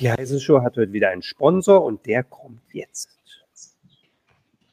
[0.00, 3.08] Die Heise Show hat heute wieder einen Sponsor und der kommt jetzt.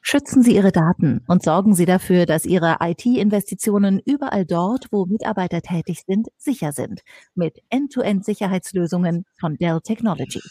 [0.01, 5.64] Schützen Sie Ihre Daten und sorgen Sie dafür, dass Ihre IT-Investitionen überall dort, wo Mitarbeiter
[5.64, 7.01] tätig sind, sicher sind.
[7.33, 10.41] Mit End-to-End-Sicherheitslösungen von Dell Technology.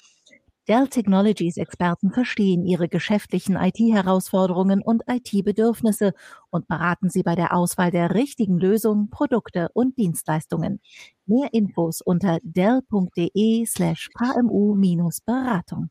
[0.66, 6.14] Dell Technologies Experten verstehen Ihre geschäftlichen IT-Herausforderungen und IT-Bedürfnisse
[6.48, 10.80] und beraten Sie bei der Auswahl der richtigen Lösung, Produkte und Dienstleistungen.
[11.26, 15.90] Mehr Infos unter dell.de slash kmu-beratung.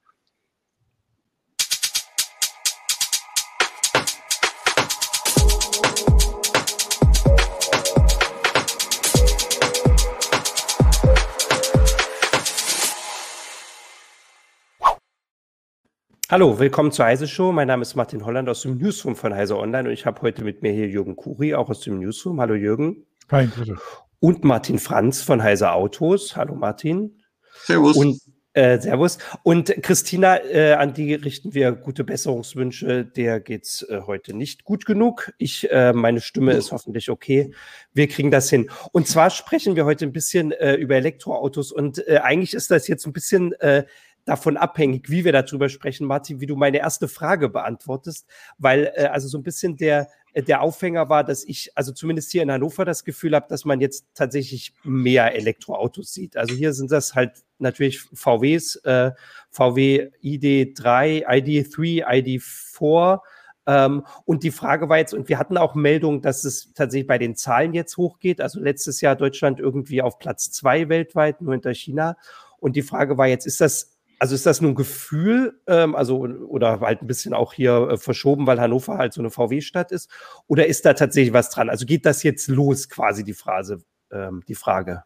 [16.34, 17.52] Hallo, willkommen zur Heise Show.
[17.52, 20.44] Mein Name ist Martin Holland aus dem Newsroom von Heise Online und ich habe heute
[20.44, 22.42] mit mir hier Jürgen Kuri, auch aus dem Newsroom.
[22.42, 23.06] Hallo Jürgen.
[23.30, 23.76] Hi, bitte.
[24.20, 26.36] Und Martin Franz von Heise Autos.
[26.36, 27.22] Hallo Martin.
[27.66, 27.96] Servus.
[27.98, 28.20] Und
[28.54, 29.20] äh, Servus.
[29.44, 33.06] Und Christina, äh, an die richten wir gute Besserungswünsche.
[33.06, 35.34] Der geht's äh, heute nicht gut genug.
[35.38, 37.52] Ich, äh, meine Stimme ist hoffentlich okay.
[37.94, 38.72] Wir kriegen das hin.
[38.92, 42.88] Und zwar sprechen wir heute ein bisschen äh, über Elektroautos und äh, eigentlich ist das
[42.88, 43.86] jetzt ein bisschen äh,
[44.26, 49.06] davon abhängig, wie wir darüber sprechen, Martin, wie du meine erste Frage beantwortest, weil äh,
[49.06, 52.52] also so ein bisschen der äh, der Aufhänger war, dass ich also zumindest hier in
[52.52, 56.38] Hannover das Gefühl habe, dass man jetzt tatsächlich mehr Elektroautos sieht.
[56.38, 59.12] Also hier sind das halt natürlich VWs, äh,
[59.52, 63.20] VW ID3, ID3, ID4.
[63.66, 67.18] Ähm, und die Frage war jetzt, und wir hatten auch Meldungen, dass es tatsächlich bei
[67.18, 68.42] den Zahlen jetzt hochgeht.
[68.42, 72.18] Also letztes Jahr Deutschland irgendwie auf Platz zwei weltweit, nur hinter China.
[72.60, 73.93] Und die Frage war jetzt, ist das
[74.24, 77.98] also ist das nur ein Gefühl, ähm, also oder halt ein bisschen auch hier äh,
[77.98, 80.10] verschoben, weil Hannover halt so eine VW-Stadt ist,
[80.48, 81.70] oder ist da tatsächlich was dran?
[81.70, 85.04] Also geht das jetzt los, quasi die Phrase, ähm, die Frage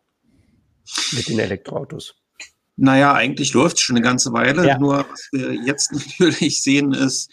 [1.14, 2.22] mit den Elektroautos?
[2.76, 4.68] Naja, eigentlich läuft es schon eine ganze Weile.
[4.68, 4.78] Ja.
[4.78, 7.32] Nur was wir jetzt natürlich sehen, ist,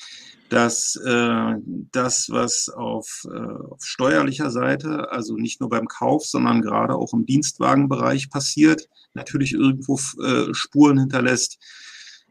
[0.55, 1.55] dass äh,
[1.91, 3.36] das, was auf, äh,
[3.70, 9.53] auf steuerlicher Seite, also nicht nur beim Kauf, sondern gerade auch im Dienstwagenbereich passiert, natürlich
[9.53, 11.59] irgendwo äh, Spuren hinterlässt.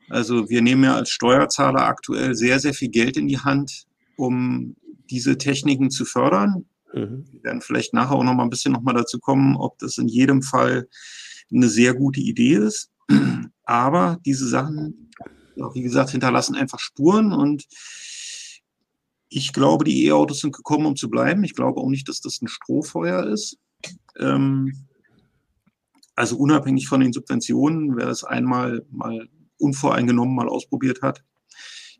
[0.07, 4.77] Also wir nehmen ja als Steuerzahler aktuell sehr, sehr viel Geld in die Hand, um
[5.09, 6.63] diese Techniken zu fördern.
[6.93, 7.25] Mhm.
[7.29, 9.97] Wir werden vielleicht nachher auch noch mal ein bisschen noch mal dazu kommen, ob das
[9.97, 10.87] in jedem Fall
[11.53, 12.89] eine sehr gute Idee ist.
[13.65, 15.11] Aber diese Sachen,
[15.73, 17.65] wie gesagt, hinterlassen einfach Spuren und
[19.35, 21.43] ich glaube, die E-Autos sind gekommen, um zu bleiben.
[21.43, 23.57] Ich glaube auch nicht, dass das ein Strohfeuer ist.
[24.19, 24.85] Ähm,
[26.15, 29.27] also unabhängig von den Subventionen, wer es einmal mal
[29.57, 31.23] unvoreingenommen mal ausprobiert hat,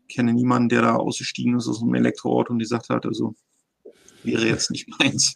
[0.06, 3.34] ich kenne niemanden, der da ausgestiegen ist aus einem Elektroauto und gesagt hat, also
[4.22, 5.34] wäre jetzt nicht meins.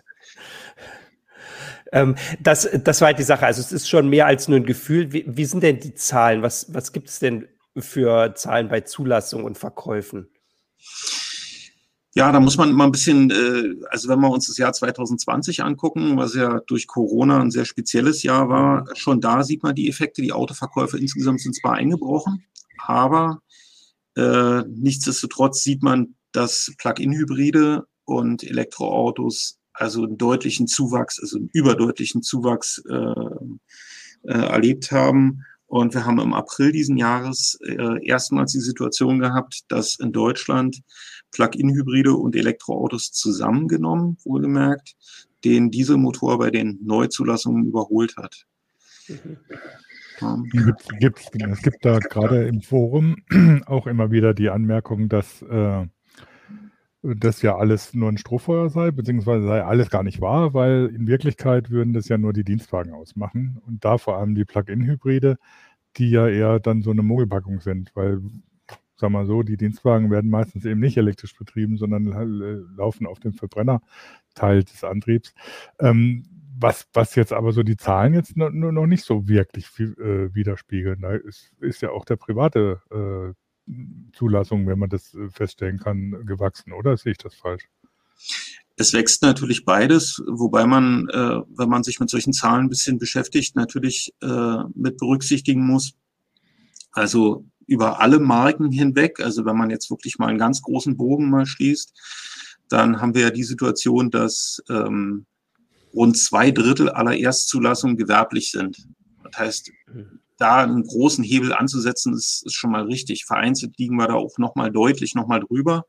[1.90, 3.46] Ähm, das, das war halt die Sache.
[3.46, 5.12] Also es ist schon mehr als nur ein Gefühl.
[5.12, 6.42] Wie, wie sind denn die Zahlen?
[6.42, 10.28] Was, was gibt es denn für Zahlen bei Zulassung und Verkäufen?
[12.14, 15.62] Ja, da muss man mal ein bisschen, äh, also wenn wir uns das Jahr 2020
[15.62, 19.88] angucken, was ja durch Corona ein sehr spezielles Jahr war, schon da sieht man die
[19.88, 20.22] Effekte.
[20.22, 22.44] Die Autoverkäufe insgesamt sind zwar eingebrochen,
[22.78, 23.42] aber
[24.16, 32.22] äh, nichtsdestotrotz sieht man, dass Plug-in-Hybride und Elektroautos also einen deutlichen Zuwachs, also einen überdeutlichen
[32.22, 32.94] Zuwachs äh,
[34.24, 35.44] äh, erlebt haben.
[35.66, 40.80] Und wir haben im April diesen Jahres äh, erstmals die Situation gehabt, dass in Deutschland
[41.32, 44.96] Plug-in-Hybride und Elektroautos zusammengenommen, wohlgemerkt,
[45.44, 48.46] den Dieselmotor bei den Neuzulassungen überholt hat.
[49.08, 50.74] Mhm.
[50.98, 53.16] Gibt, es gibt da gerade im Forum
[53.66, 55.86] auch immer wieder die Anmerkung, dass äh,
[57.02, 61.06] das ja alles nur ein Strohfeuer sei, beziehungsweise sei alles gar nicht wahr, weil in
[61.06, 65.36] Wirklichkeit würden das ja nur die Dienstwagen ausmachen und da vor allem die Plug-in-Hybride,
[65.96, 68.20] die ja eher dann so eine Mogelpackung sind, weil
[68.98, 73.20] sag mal so, die Dienstwagen werden meistens eben nicht elektrisch betrieben, sondern äh, laufen auf
[73.20, 75.34] dem Verbrennerteil des Antriebs.
[75.78, 76.24] Ähm,
[76.60, 80.34] was, was jetzt aber so die Zahlen jetzt noch, noch nicht so wirklich viel, äh,
[80.34, 81.00] widerspiegeln.
[81.00, 83.72] Da ist, ist ja auch der private äh,
[84.12, 87.68] Zulassung, wenn man das äh, feststellen kann, gewachsen, oder sehe ich das falsch?
[88.76, 92.98] Es wächst natürlich beides, wobei man, äh, wenn man sich mit solchen Zahlen ein bisschen
[92.98, 95.94] beschäftigt, natürlich äh, mit berücksichtigen muss.
[96.92, 99.20] Also über alle Marken hinweg.
[99.20, 101.92] Also wenn man jetzt wirklich mal einen ganz großen Bogen mal schließt,
[102.68, 105.26] dann haben wir ja die Situation, dass ähm,
[105.94, 108.88] rund zwei Drittel aller Erstzulassungen gewerblich sind.
[109.22, 109.70] Das heißt,
[110.38, 113.24] da einen großen Hebel anzusetzen, ist, ist schon mal richtig.
[113.26, 115.84] Vereinzelt liegen wir da auch nochmal deutlich nochmal drüber.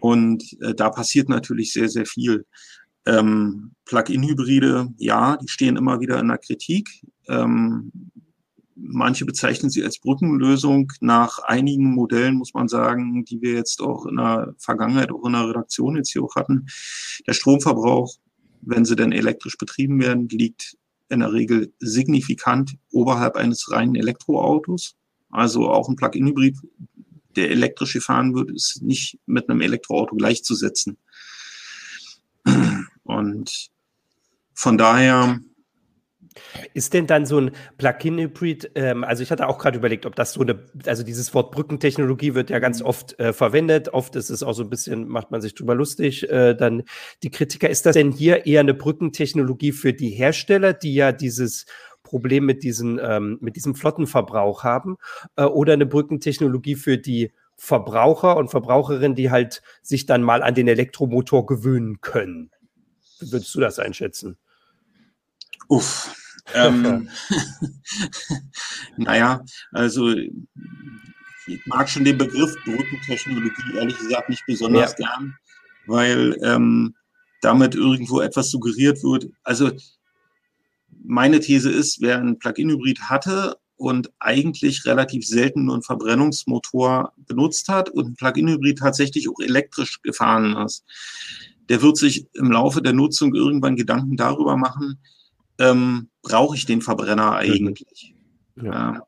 [0.00, 2.46] Und äh, da passiert natürlich sehr, sehr viel.
[3.06, 6.88] Ähm, Plug-in-Hybride, ja, die stehen immer wieder in der Kritik.
[7.28, 7.90] Ähm,
[8.80, 10.92] manche bezeichnen sie als Brückenlösung.
[11.00, 15.32] Nach einigen Modellen muss man sagen, die wir jetzt auch in der Vergangenheit, auch in
[15.32, 16.66] der Redaktion jetzt hier auch hatten,
[17.26, 18.16] der Stromverbrauch,
[18.60, 20.76] wenn sie denn elektrisch betrieben werden, liegt
[21.08, 24.96] in der Regel signifikant oberhalb eines reinen Elektroautos.
[25.30, 26.56] Also auch ein Plug-in-Hybrid,
[27.36, 30.98] der elektrisch gefahren wird, ist nicht mit einem Elektroauto gleichzusetzen.
[33.04, 33.70] Und
[34.54, 35.40] von daher
[36.74, 40.32] ist denn dann so ein Plug-in-Hybrid, ähm, also ich hatte auch gerade überlegt, ob das
[40.32, 43.88] so eine, also dieses Wort Brückentechnologie wird ja ganz oft äh, verwendet.
[43.90, 46.28] Oft ist es auch so ein bisschen, macht man sich drüber lustig.
[46.30, 46.82] Äh, dann
[47.22, 51.66] die Kritiker, ist das denn hier eher eine Brückentechnologie für die Hersteller, die ja dieses
[52.02, 54.96] Problem mit, diesen, ähm, mit diesem Flottenverbrauch haben,
[55.36, 60.54] äh, oder eine Brückentechnologie für die Verbraucher und Verbraucherinnen, die halt sich dann mal an
[60.54, 62.50] den Elektromotor gewöhnen können?
[63.18, 64.38] Wie würdest du das einschätzen?
[65.68, 66.14] Uff.
[66.54, 67.08] Ähm,
[68.96, 75.06] naja, also ich mag schon den Begriff Brückentechnologie ehrlich gesagt nicht besonders ja.
[75.06, 75.34] gern,
[75.86, 76.94] weil ähm,
[77.40, 79.26] damit irgendwo etwas suggeriert wird.
[79.44, 79.70] Also
[81.04, 87.68] meine These ist, wer einen Plug-in-Hybrid hatte und eigentlich relativ selten nur einen Verbrennungsmotor benutzt
[87.68, 90.84] hat und ein Plug-in-Hybrid tatsächlich auch elektrisch gefahren ist,
[91.68, 95.00] der wird sich im Laufe der Nutzung irgendwann Gedanken darüber machen,
[95.58, 97.36] ähm, brauche ich den Verbrenner mhm.
[97.36, 98.14] eigentlich?
[98.56, 98.64] Ja.
[98.64, 99.02] ja.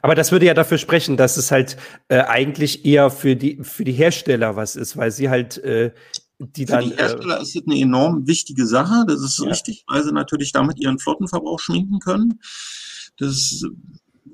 [0.00, 1.76] Aber das würde ja dafür sprechen, dass es halt
[2.08, 5.92] äh, eigentlich eher für die, für die Hersteller was ist, weil sie halt äh,
[6.38, 6.84] die Für dann.
[6.84, 9.04] Für die Hersteller äh, ist das eine enorm wichtige Sache.
[9.06, 9.48] Das ist ja.
[9.48, 12.40] richtig, weil sie natürlich damit ihren Flottenverbrauch schminken können.
[13.18, 13.66] Das ist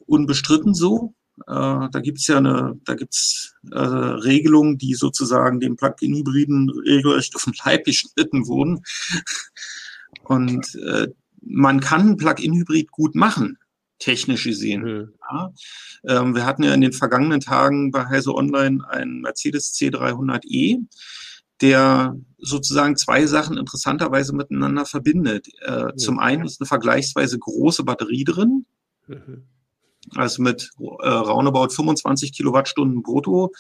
[0.07, 1.15] unbestritten so.
[1.47, 7.45] Äh, da gibt's ja eine, da gibt's äh, Regelungen, die sozusagen dem Plug-in-Hybriden regelrecht auf
[7.45, 8.83] den Leib geschnitten wurden.
[10.25, 11.09] Und äh,
[11.43, 13.59] man kann Plug-in-Hybrid gut machen,
[13.99, 14.83] technisch gesehen.
[14.83, 15.15] Mhm.
[15.31, 15.53] Ja.
[16.07, 20.79] Ähm, wir hatten ja in den vergangenen Tagen bei Heise Online einen Mercedes C300e,
[21.61, 25.49] der sozusagen zwei Sachen interessanterweise miteinander verbindet.
[25.63, 25.99] Äh, mhm.
[25.99, 28.67] Zum einen ist eine vergleichsweise große Batterie drin.
[29.07, 29.45] Mhm.
[30.15, 33.53] Also mit äh, roundabout 25 Kilowattstunden brutto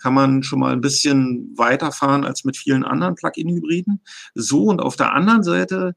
[0.00, 4.00] kann man schon mal ein bisschen weiterfahren als mit vielen anderen Plug-in-Hybriden.
[4.34, 5.94] So und auf der anderen Seite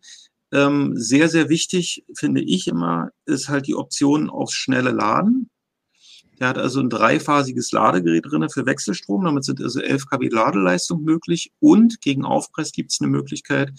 [0.54, 5.50] ähm, sehr, sehr wichtig, finde ich immer, ist halt die Option aufs schnelle Laden.
[6.40, 9.24] Der hat also ein dreiphasiges Ladegerät drin für Wechselstrom.
[9.24, 11.52] Damit sind also 11 kW Ladeleistung möglich.
[11.60, 13.72] Und gegen Aufpreis gibt es eine Möglichkeit,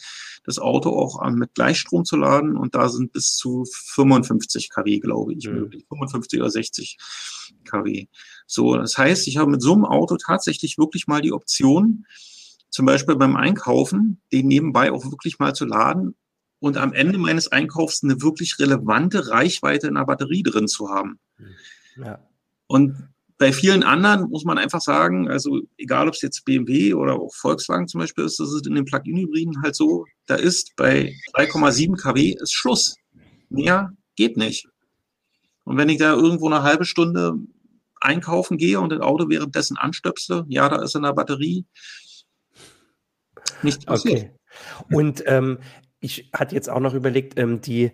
[0.44, 2.56] das Auto auch mit Gleichstrom zu laden.
[2.56, 5.54] Und da sind bis zu 55 kW, glaube ich, mhm.
[5.54, 5.84] möglich.
[5.88, 6.96] 55 oder 60
[7.64, 8.06] kW.
[8.46, 12.06] So, das heißt, ich habe mit so einem Auto tatsächlich wirklich mal die Option,
[12.70, 16.16] zum Beispiel beim Einkaufen, den nebenbei auch wirklich mal zu laden
[16.64, 21.18] und am Ende meines Einkaufs eine wirklich relevante Reichweite in der Batterie drin zu haben.
[21.96, 22.26] Ja.
[22.66, 27.20] Und bei vielen anderen muss man einfach sagen, also egal ob es jetzt BMW oder
[27.20, 31.12] auch Volkswagen zum Beispiel ist, das ist in den Plug-in-Hybriden halt so, da ist bei
[31.34, 32.96] 3,7 kW ist Schluss.
[33.50, 34.66] Mehr geht nicht.
[35.64, 37.34] Und wenn ich da irgendwo eine halbe Stunde
[38.00, 41.66] einkaufen gehe und das Auto währenddessen anstöpsle, ja, da ist in der Batterie
[43.62, 44.30] nichts passiert.
[44.80, 44.94] Okay.
[44.94, 45.58] Und ähm,
[46.04, 47.92] ich hatte jetzt auch noch überlegt, ähm, die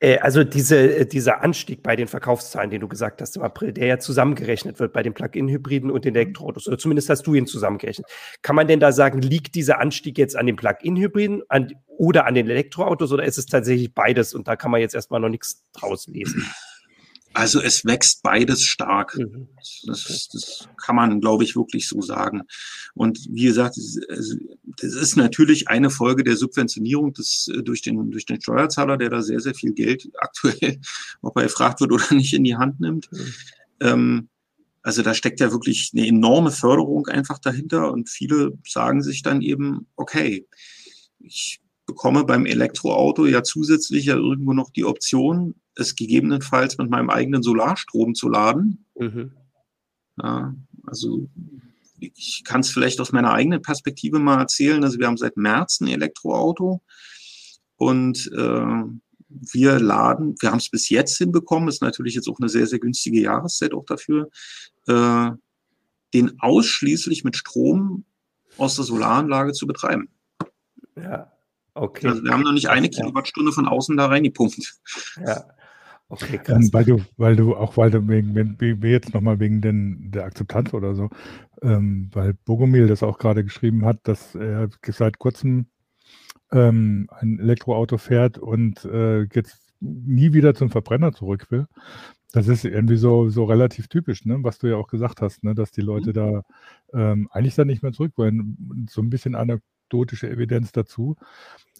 [0.00, 3.72] äh, also diese, äh, dieser Anstieg bei den Verkaufszahlen, den du gesagt hast im April,
[3.72, 6.20] der ja zusammengerechnet wird bei den Plug-in-Hybriden und den mhm.
[6.20, 8.06] Elektroautos, oder zumindest hast du ihn zusammengerechnet.
[8.42, 11.42] Kann man denn da sagen, liegt dieser Anstieg jetzt an den Plug-in-Hybriden
[11.86, 15.20] oder an den Elektroautos oder ist es tatsächlich beides und da kann man jetzt erstmal
[15.20, 16.46] noch nichts draus lesen?
[17.32, 19.16] Also es wächst beides stark.
[19.16, 19.48] Mhm.
[19.86, 22.42] Das, das, kann man, glaube ich, wirklich so sagen.
[22.94, 28.26] Und wie gesagt, das ist natürlich eine Folge der Subventionierung des, äh, durch, den, durch
[28.26, 30.80] den Steuerzahler, der da sehr, sehr viel Geld aktuell,
[31.22, 33.10] ob er gefragt wird oder nicht, in die Hand nimmt.
[33.12, 33.34] Mhm.
[33.80, 34.28] Ähm,
[34.82, 39.42] also da steckt ja wirklich eine enorme Förderung einfach dahinter und viele sagen sich dann
[39.42, 40.46] eben, okay,
[41.18, 47.10] ich bekomme beim Elektroauto ja zusätzlich ja irgendwo noch die Option, es gegebenenfalls mit meinem
[47.10, 48.84] eigenen Solarstrom zu laden.
[48.98, 49.32] Mhm.
[50.22, 50.54] Ja,
[50.86, 51.28] also
[51.98, 54.82] ich kann es vielleicht aus meiner eigenen Perspektive mal erzählen.
[54.84, 56.80] Also wir haben seit März ein Elektroauto
[57.76, 58.84] und äh,
[59.28, 62.80] wir laden, wir haben es bis jetzt hinbekommen, ist natürlich jetzt auch eine sehr, sehr
[62.80, 64.28] günstige Jahreszeit auch dafür,
[64.86, 65.30] äh,
[66.12, 68.04] den ausschließlich mit Strom
[68.56, 70.08] aus der Solaranlage zu betreiben.
[70.96, 71.32] Ja,
[71.74, 72.08] okay.
[72.08, 74.80] Also wir haben noch nicht eine Kilowattstunde von außen da reingepumpt.
[75.24, 75.44] Ja.
[76.10, 76.64] Okay, ähm, krass.
[76.64, 80.10] Ähm, weil du, weil du auch, weil du wegen, wenn wir jetzt nochmal wegen den,
[80.10, 81.08] der Akzeptanz oder so,
[81.62, 85.66] ähm, weil Bogomil das auch gerade geschrieben hat, dass er seit kurzem
[86.52, 91.66] ähm, ein Elektroauto fährt und äh, jetzt nie wieder zum Verbrenner zurück will.
[92.32, 94.38] Das ist irgendwie so, so relativ typisch, ne?
[94.42, 95.54] was du ja auch gesagt hast, ne?
[95.54, 96.12] dass die Leute mhm.
[96.12, 96.42] da
[96.92, 98.86] ähm, eigentlich dann nicht mehr zurück wollen.
[98.90, 99.34] So ein bisschen
[99.90, 101.16] anekdotische Evidenz dazu.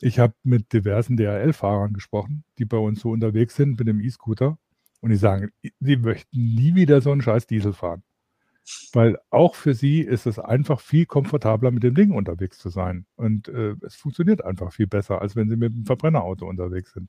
[0.01, 4.59] Ich habe mit diversen DHL-Fahrern gesprochen, die bei uns so unterwegs sind mit dem E-Scooter
[5.01, 5.51] und die sagen,
[5.81, 8.03] sie möchten nie wieder so einen scheiß Diesel fahren.
[8.93, 13.07] Weil auch für sie ist es einfach viel komfortabler, mit dem Ding unterwegs zu sein.
[13.17, 17.09] Und äh, es funktioniert einfach viel besser, als wenn sie mit einem Verbrennerauto unterwegs sind.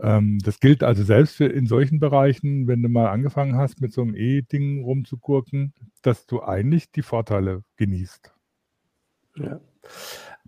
[0.00, 3.92] Ähm, das gilt also selbst für in solchen Bereichen, wenn du mal angefangen hast, mit
[3.92, 8.34] so einem E-Ding rumzukurken, dass du eigentlich die Vorteile genießt.
[9.36, 9.60] Ja.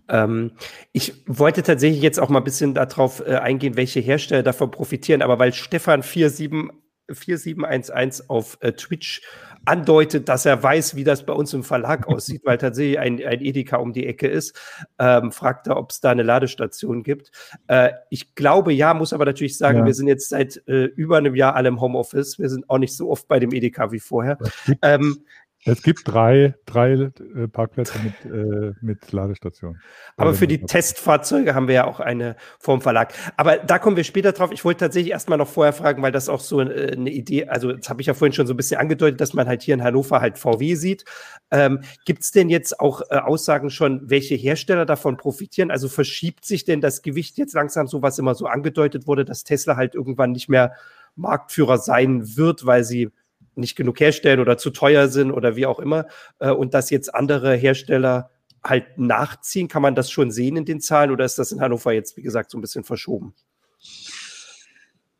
[0.07, 0.51] Ähm,
[0.91, 5.21] ich wollte tatsächlich jetzt auch mal ein bisschen darauf äh, eingehen, welche Hersteller davon profitieren,
[5.21, 6.71] aber weil Stefan 47
[7.11, 9.21] 4711 auf äh, Twitch
[9.65, 13.41] andeutet, dass er weiß, wie das bei uns im Verlag aussieht, weil tatsächlich ein, ein
[13.41, 14.59] Edeka um die Ecke ist.
[14.99, 17.31] Ähm, fragt er, ob es da eine Ladestation gibt.
[17.67, 19.85] Äh, ich glaube ja, muss aber natürlich sagen, ja.
[19.85, 22.39] wir sind jetzt seit äh, über einem Jahr alle im Homeoffice.
[22.39, 24.37] Wir sind auch nicht so oft bei dem Edeka wie vorher.
[24.81, 25.23] Ähm,
[25.67, 29.81] es gibt drei, drei äh, Parkplätze mit, äh, mit Ladestationen.
[30.15, 33.13] Aber für die Testfahrzeuge haben wir ja auch eine vom Verlag.
[33.35, 34.51] Aber da kommen wir später drauf.
[34.51, 37.73] Ich wollte tatsächlich erstmal noch vorher fragen, weil das auch so äh, eine Idee, also
[37.73, 39.83] das habe ich ja vorhin schon so ein bisschen angedeutet, dass man halt hier in
[39.83, 41.03] Hannover halt VW sieht.
[41.49, 45.71] Ähm, Gibt es denn jetzt auch äh, Aussagen schon, welche Hersteller davon profitieren?
[45.71, 49.43] Also verschiebt sich denn das Gewicht jetzt langsam so, was immer so angedeutet wurde, dass
[49.43, 50.73] Tesla halt irgendwann nicht mehr
[51.15, 53.09] Marktführer sein wird, weil sie
[53.57, 56.07] nicht genug herstellen oder zu teuer sind oder wie auch immer
[56.39, 58.31] äh, und dass jetzt andere Hersteller
[58.63, 59.67] halt nachziehen?
[59.67, 62.23] Kann man das schon sehen in den Zahlen oder ist das in Hannover jetzt, wie
[62.23, 63.33] gesagt, so ein bisschen verschoben?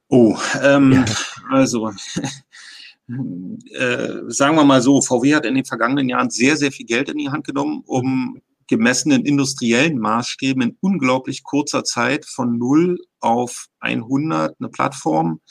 [0.07, 1.05] Oh, ähm, ja.
[1.49, 1.89] also
[3.07, 7.09] äh, sagen wir mal so, VW hat in den vergangenen Jahren sehr, sehr viel Geld
[7.09, 13.67] in die Hand genommen, um gemessenen industriellen Maßstäben in unglaublich kurzer Zeit von 0 auf
[13.79, 15.41] 100 eine Plattform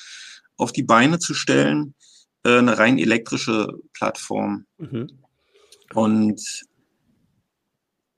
[0.56, 1.94] auf die Beine zu stellen,
[2.44, 4.66] äh, eine rein elektrische Plattform.
[4.78, 5.10] Mhm.
[5.94, 6.40] Und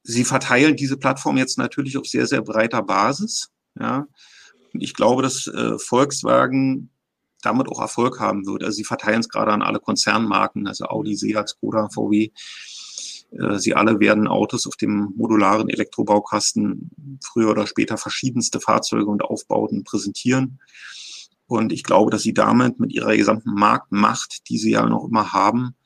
[0.03, 3.51] sie verteilen diese Plattform jetzt natürlich auf sehr, sehr breiter Basis.
[3.79, 4.07] Ja.
[4.73, 6.91] Und ich glaube, dass äh, Volkswagen
[7.43, 8.65] damit auch Erfolg haben wird.
[8.65, 12.31] Also sie verteilen es gerade an alle Konzernmarken, also Audi, Seat, Skoda, VW.
[13.31, 19.23] Äh, sie alle werden Autos auf dem modularen Elektrobaukasten früher oder später verschiedenste Fahrzeuge und
[19.23, 20.61] Aufbauten präsentieren.
[21.47, 25.33] Und ich glaube, dass sie damit mit ihrer gesamten Marktmacht, die sie ja noch immer
[25.33, 25.77] haben,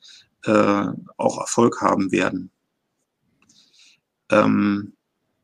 [0.43, 0.87] äh,
[1.17, 2.51] auch Erfolg haben werden.
[4.31, 4.93] Ähm,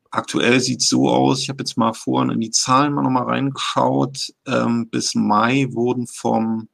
[0.10, 3.26] aktuell sieht es so aus, ich habe jetzt mal vorhin in die Zahlen mal nochmal
[3.26, 4.34] reingeschaut.
[4.48, 6.70] Ähm, bis Mai wurden vom,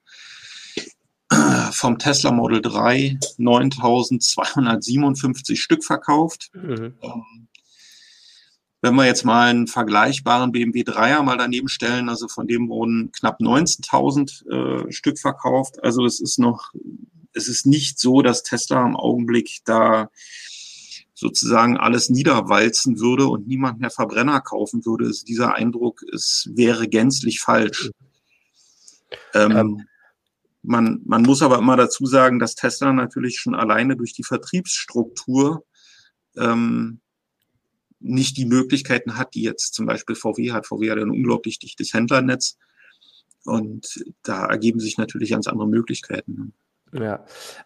[1.72, 6.50] vom Tesla Model 3 9257 Stück verkauft.
[6.54, 6.94] Mhm.
[7.02, 7.50] Ähm,
[8.84, 13.14] wenn wir jetzt mal einen vergleichbaren BMW 3er mal daneben stellen, also von dem wurden
[13.14, 15.82] knapp 19.000 äh, Stück verkauft.
[15.82, 16.74] Also es ist noch,
[17.34, 20.10] es ist nicht so, dass Tesla im Augenblick da
[21.14, 25.06] sozusagen alles niederwalzen würde und niemand mehr Verbrenner kaufen würde.
[25.06, 27.90] Also dieser Eindruck ist, wäre gänzlich falsch.
[29.34, 29.88] Ähm, ähm.
[30.62, 35.66] Man, man muss aber immer dazu sagen, dass Tesla natürlich schon alleine durch die Vertriebsstruktur
[36.36, 37.00] ähm,
[38.04, 40.68] nicht die Möglichkeiten hat, die jetzt zum Beispiel VW hat.
[40.68, 42.58] VW hat ein unglaublich dichtes Händlernetz
[43.46, 46.54] und da ergeben sich natürlich ganz andere Möglichkeiten.
[46.94, 47.26] Ja.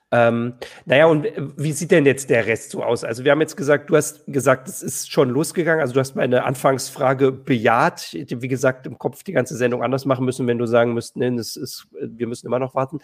[0.09, 0.53] Ähm,
[0.85, 3.03] naja, und wie sieht denn jetzt der Rest so aus?
[3.03, 5.81] Also, wir haben jetzt gesagt, du hast gesagt, es ist schon losgegangen.
[5.81, 8.13] Also, du hast meine Anfangsfrage bejaht.
[8.13, 10.93] Ich hätte, wie gesagt, im Kopf die ganze Sendung anders machen müssen, wenn du sagen
[10.93, 12.99] müsstest, nee, das ist, wir müssen immer noch warten.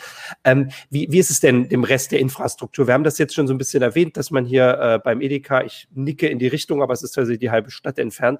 [0.46, 2.88] Ähm, wie, wie ist es denn dem Rest der Infrastruktur?
[2.88, 5.62] Wir haben das jetzt schon so ein bisschen erwähnt, dass man hier äh, beim Edeka,
[5.64, 8.40] ich nicke in die Richtung, aber es ist tatsächlich die halbe Stadt entfernt,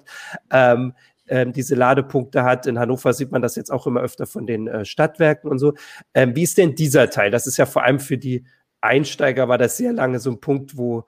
[0.50, 0.94] ähm,
[1.28, 2.66] ähm, diese Ladepunkte hat.
[2.66, 5.74] In Hannover sieht man das jetzt auch immer öfter von den äh, Stadtwerken und so.
[6.14, 7.30] Ähm, wie ist denn dieser Teil?
[7.30, 8.44] Das ist ja vor allem für die
[8.80, 11.04] Einsteiger war das sehr lange so ein Punkt, wo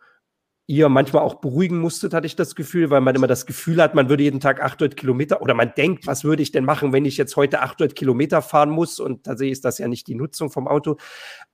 [0.69, 3.95] ihr manchmal auch beruhigen musstet, hatte ich das Gefühl, weil man immer das Gefühl hat,
[3.95, 7.05] man würde jeden Tag 800 Kilometer oder man denkt, was würde ich denn machen, wenn
[7.05, 8.99] ich jetzt heute 800 Kilometer fahren muss?
[8.99, 10.97] Und tatsächlich ist das ja nicht die Nutzung vom Auto.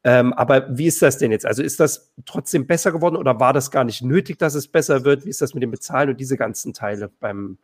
[0.02, 1.44] Ähm, aber wie ist das denn jetzt?
[1.44, 5.04] Also ist das trotzdem besser geworden oder war das gar nicht nötig, dass es besser
[5.04, 5.26] wird?
[5.26, 7.58] Wie ist das mit dem Bezahlen und diese ganzen Teile beim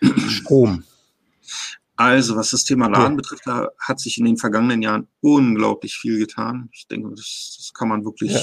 [0.28, 0.84] Strom?
[1.96, 6.18] Also, was das Thema Laden betrifft, da hat sich in den vergangenen Jahren unglaublich viel
[6.18, 6.68] getan.
[6.72, 8.40] Ich denke, das, das kann man wirklich ja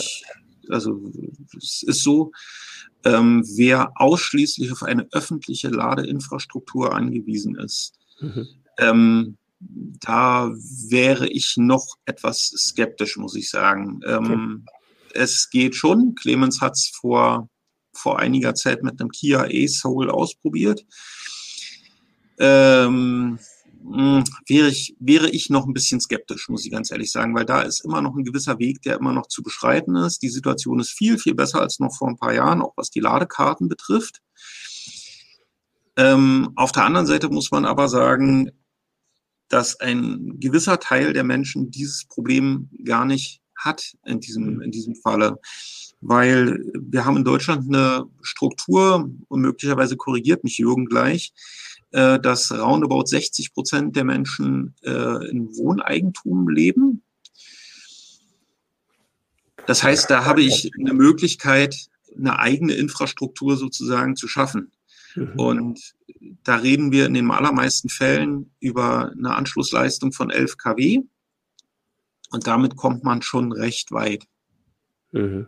[0.69, 1.01] also
[1.57, 2.31] es ist so,
[3.05, 8.47] ähm, wer ausschließlich auf eine öffentliche Ladeinfrastruktur angewiesen ist, mhm.
[8.77, 10.51] ähm, da
[10.89, 13.99] wäre ich noch etwas skeptisch, muss ich sagen.
[14.05, 15.21] Ähm, okay.
[15.21, 16.15] Es geht schon.
[16.15, 17.49] Clemens hat es vor,
[17.93, 20.85] vor einiger Zeit mit einem Kia e-Soul ausprobiert.
[22.37, 23.39] Ähm,
[23.91, 27.45] hm, wäre ich, wäre ich noch ein bisschen skeptisch, muss ich ganz ehrlich sagen, weil
[27.45, 30.21] da ist immer noch ein gewisser Weg, der immer noch zu beschreiten ist.
[30.21, 32.99] Die Situation ist viel, viel besser als noch vor ein paar Jahren, auch was die
[32.99, 34.21] Ladekarten betrifft.
[35.97, 38.51] Ähm, auf der anderen Seite muss man aber sagen,
[39.47, 44.95] dass ein gewisser Teil der Menschen dieses Problem gar nicht hat in diesem, in diesem
[44.95, 45.39] Falle.
[45.99, 51.33] Weil wir haben in Deutschland eine Struktur, und möglicherweise korrigiert mich Jürgen gleich,
[51.91, 57.03] äh, dass roundabout 60 Prozent der Menschen äh, in Wohneigentum leben.
[59.65, 61.75] Das heißt, da habe ich eine Möglichkeit,
[62.17, 64.71] eine eigene Infrastruktur sozusagen zu schaffen.
[65.15, 65.33] Mhm.
[65.39, 65.95] Und
[66.43, 71.01] da reden wir in den allermeisten Fällen über eine Anschlussleistung von 11 kW.
[72.31, 74.25] Und damit kommt man schon recht weit.
[75.11, 75.47] Mhm.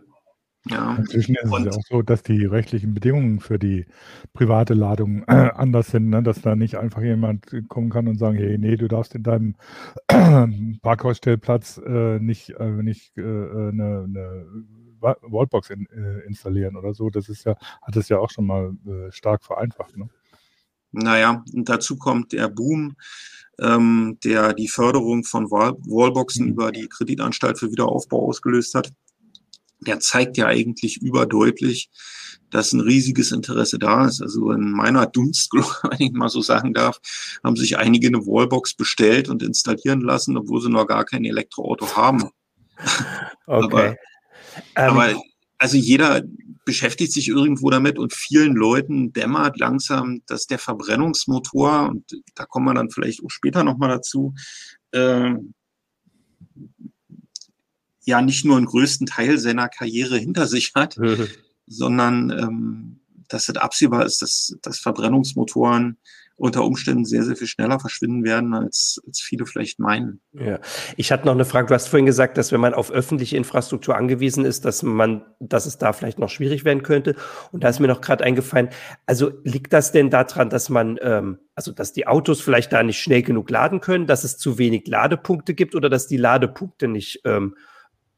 [0.66, 0.94] Ja.
[0.94, 3.86] Inzwischen ist und, es ja auch so, dass die rechtlichen Bedingungen für die
[4.32, 6.22] private Ladung äh, anders sind, ne?
[6.22, 9.56] dass da nicht einfach jemand kommen kann und sagen, hey, nee, du darfst in deinem
[10.82, 14.46] Parkhausstellplatz äh, nicht, äh, nicht äh, eine, eine
[15.00, 17.10] Wallbox in, äh, installieren oder so.
[17.10, 19.96] Das ist ja, hat es ja auch schon mal äh, stark vereinfacht.
[19.96, 20.08] Ne?
[20.92, 22.94] Naja, und dazu kommt der Boom,
[23.58, 26.52] ähm, der die Förderung von Wall Wallboxen mhm.
[26.52, 28.92] über die Kreditanstalt für Wiederaufbau ausgelöst hat
[29.86, 31.90] der zeigt ja eigentlich überdeutlich,
[32.50, 34.22] dass ein riesiges Interesse da ist.
[34.22, 37.00] Also in meiner Dunstglocke, wenn ich mal so sagen darf,
[37.42, 41.96] haben sich einige eine Wallbox bestellt und installieren lassen, obwohl sie noch gar kein Elektroauto
[41.96, 42.30] haben.
[43.46, 43.64] Okay.
[43.64, 43.96] aber, ähm.
[44.74, 45.22] aber
[45.58, 46.22] also jeder
[46.64, 52.66] beschäftigt sich irgendwo damit und vielen Leuten dämmert langsam, dass der Verbrennungsmotor, und da kommen
[52.66, 54.34] wir dann vielleicht auch später nochmal dazu,
[54.92, 55.34] äh,
[58.04, 60.96] ja nicht nur einen größten Teil seiner Karriere hinter sich hat,
[61.66, 65.96] sondern ähm, dass es absehbar ist, dass, dass Verbrennungsmotoren
[66.36, 70.20] unter Umständen sehr, sehr viel schneller verschwinden werden, als, als viele vielleicht meinen.
[70.32, 70.58] Ja,
[70.96, 71.68] ich hatte noch eine Frage.
[71.68, 75.66] Du hast vorhin gesagt, dass wenn man auf öffentliche Infrastruktur angewiesen ist, dass man, dass
[75.66, 77.14] es da vielleicht noch schwierig werden könnte.
[77.52, 78.70] Und da ist mir noch gerade eingefallen,
[79.06, 83.00] also liegt das denn daran, dass man, ähm, also dass die Autos vielleicht da nicht
[83.00, 87.20] schnell genug laden können, dass es zu wenig Ladepunkte gibt oder dass die Ladepunkte nicht
[87.24, 87.54] ähm,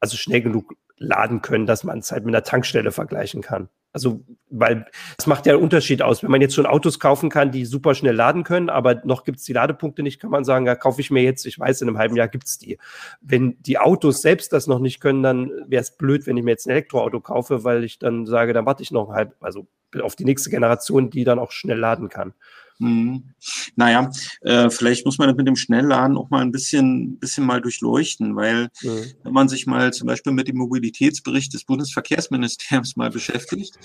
[0.05, 3.71] also schnell genug laden können, dass man es halt mit einer Tankstelle vergleichen kann.
[3.95, 4.87] Also, weil
[5.17, 6.23] es macht ja einen Unterschied aus.
[6.23, 9.39] Wenn man jetzt schon Autos kaufen kann, die super schnell laden können, aber noch gibt
[9.39, 11.89] es die Ladepunkte nicht, kann man sagen, ja, kaufe ich mir jetzt, ich weiß, in
[11.89, 12.79] einem halben Jahr gibt es die.
[13.23, 16.51] Wenn die Autos selbst das noch nicht können, dann wäre es blöd, wenn ich mir
[16.51, 19.69] jetzt ein Elektroauto kaufe, weil ich dann sage, dann warte ich noch halb, also
[20.03, 22.35] auf die nächste Generation, die dann auch schnell laden kann.
[22.79, 23.35] Hm.
[23.77, 24.11] Naja,
[24.41, 28.35] äh, vielleicht muss man das mit dem Schnellladen auch mal ein bisschen, bisschen mal durchleuchten,
[28.35, 29.13] weil mhm.
[29.23, 33.79] wenn man sich mal zum Beispiel mit dem Mobilitätsbericht des Bundesverkehrsministeriums mal beschäftigt,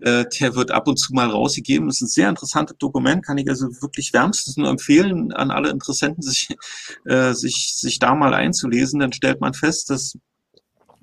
[0.00, 1.86] äh, der wird ab und zu mal rausgegeben.
[1.86, 5.70] Das ist ein sehr interessantes Dokument, kann ich also wirklich wärmstens nur empfehlen, an alle
[5.70, 6.48] Interessenten, sich,
[7.04, 8.98] äh, sich, sich da mal einzulesen.
[8.98, 10.18] Dann stellt man fest, dass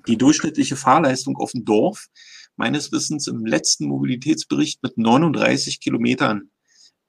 [0.06, 2.08] die durchschnittliche Fahrleistung auf dem Dorf
[2.56, 6.50] meines Wissens im letzten Mobilitätsbericht mit 39 Kilometern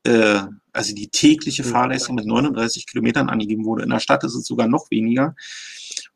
[0.04, 3.84] äh, also die tägliche Fahrleistung mit 39 Kilometern angegeben wurde.
[3.84, 5.36] In der Stadt ist es sogar noch weniger.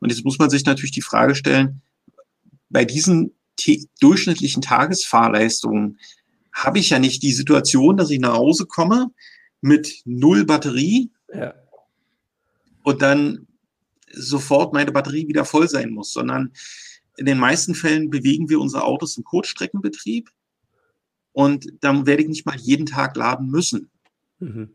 [0.00, 1.80] Und jetzt muss man sich natürlich die Frage stellen,
[2.68, 3.32] bei diesen
[4.00, 5.98] durchschnittlichen Tagesfahrleistungen
[6.52, 9.10] habe ich ja nicht die Situation, dass ich nach Hause komme
[9.60, 11.54] mit null Batterie ja.
[12.82, 13.46] und dann
[14.12, 16.52] sofort meine Batterie wieder voll sein muss, sondern
[17.16, 20.30] in den meisten Fällen bewegen wir unsere Autos im Kurzstreckenbetrieb
[21.32, 23.90] und dann werde ich nicht mal jeden Tag laden müssen.
[24.38, 24.70] Mhm.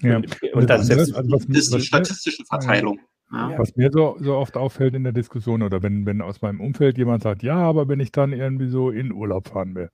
[0.00, 0.16] Ja.
[0.16, 3.00] Und, und das, das, also was, ist die statistische Verteilung.
[3.30, 3.58] Ja.
[3.58, 6.98] Was mir so, so oft auffällt in der Diskussion oder wenn, wenn aus meinem Umfeld
[6.98, 9.88] jemand sagt, ja, aber wenn ich dann irgendwie so in Urlaub fahren will.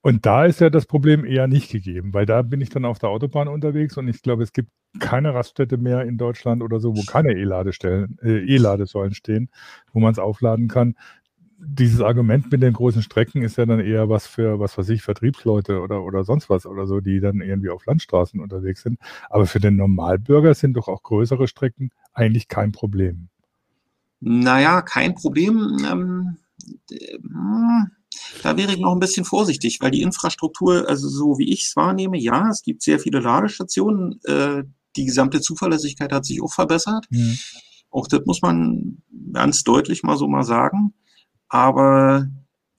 [0.00, 2.98] Und da ist ja das Problem eher nicht gegeben, weil da bin ich dann auf
[2.98, 6.96] der Autobahn unterwegs und ich glaube, es gibt keine Raststätte mehr in Deutschland oder so,
[6.96, 9.48] wo keine E-Ladestellen, äh, E-Ladesäulen stehen,
[9.92, 10.96] wo man es aufladen kann
[11.64, 15.02] dieses Argument mit den großen Strecken ist ja dann eher was für, was weiß ich,
[15.02, 18.98] Vertriebsleute oder, oder sonst was oder so, die dann irgendwie auf Landstraßen unterwegs sind.
[19.30, 23.28] Aber für den Normalbürger sind doch auch größere Strecken eigentlich kein Problem.
[24.20, 25.78] Naja, kein Problem.
[25.88, 26.36] Ähm,
[28.42, 31.76] da wäre ich noch ein bisschen vorsichtig, weil die Infrastruktur, also so wie ich es
[31.76, 34.20] wahrnehme, ja, es gibt sehr viele Ladestationen.
[34.24, 34.64] Äh,
[34.96, 37.06] die gesamte Zuverlässigkeit hat sich auch verbessert.
[37.10, 37.38] Mhm.
[37.90, 40.94] Auch das muss man ganz deutlich mal so mal sagen.
[41.52, 42.28] Aber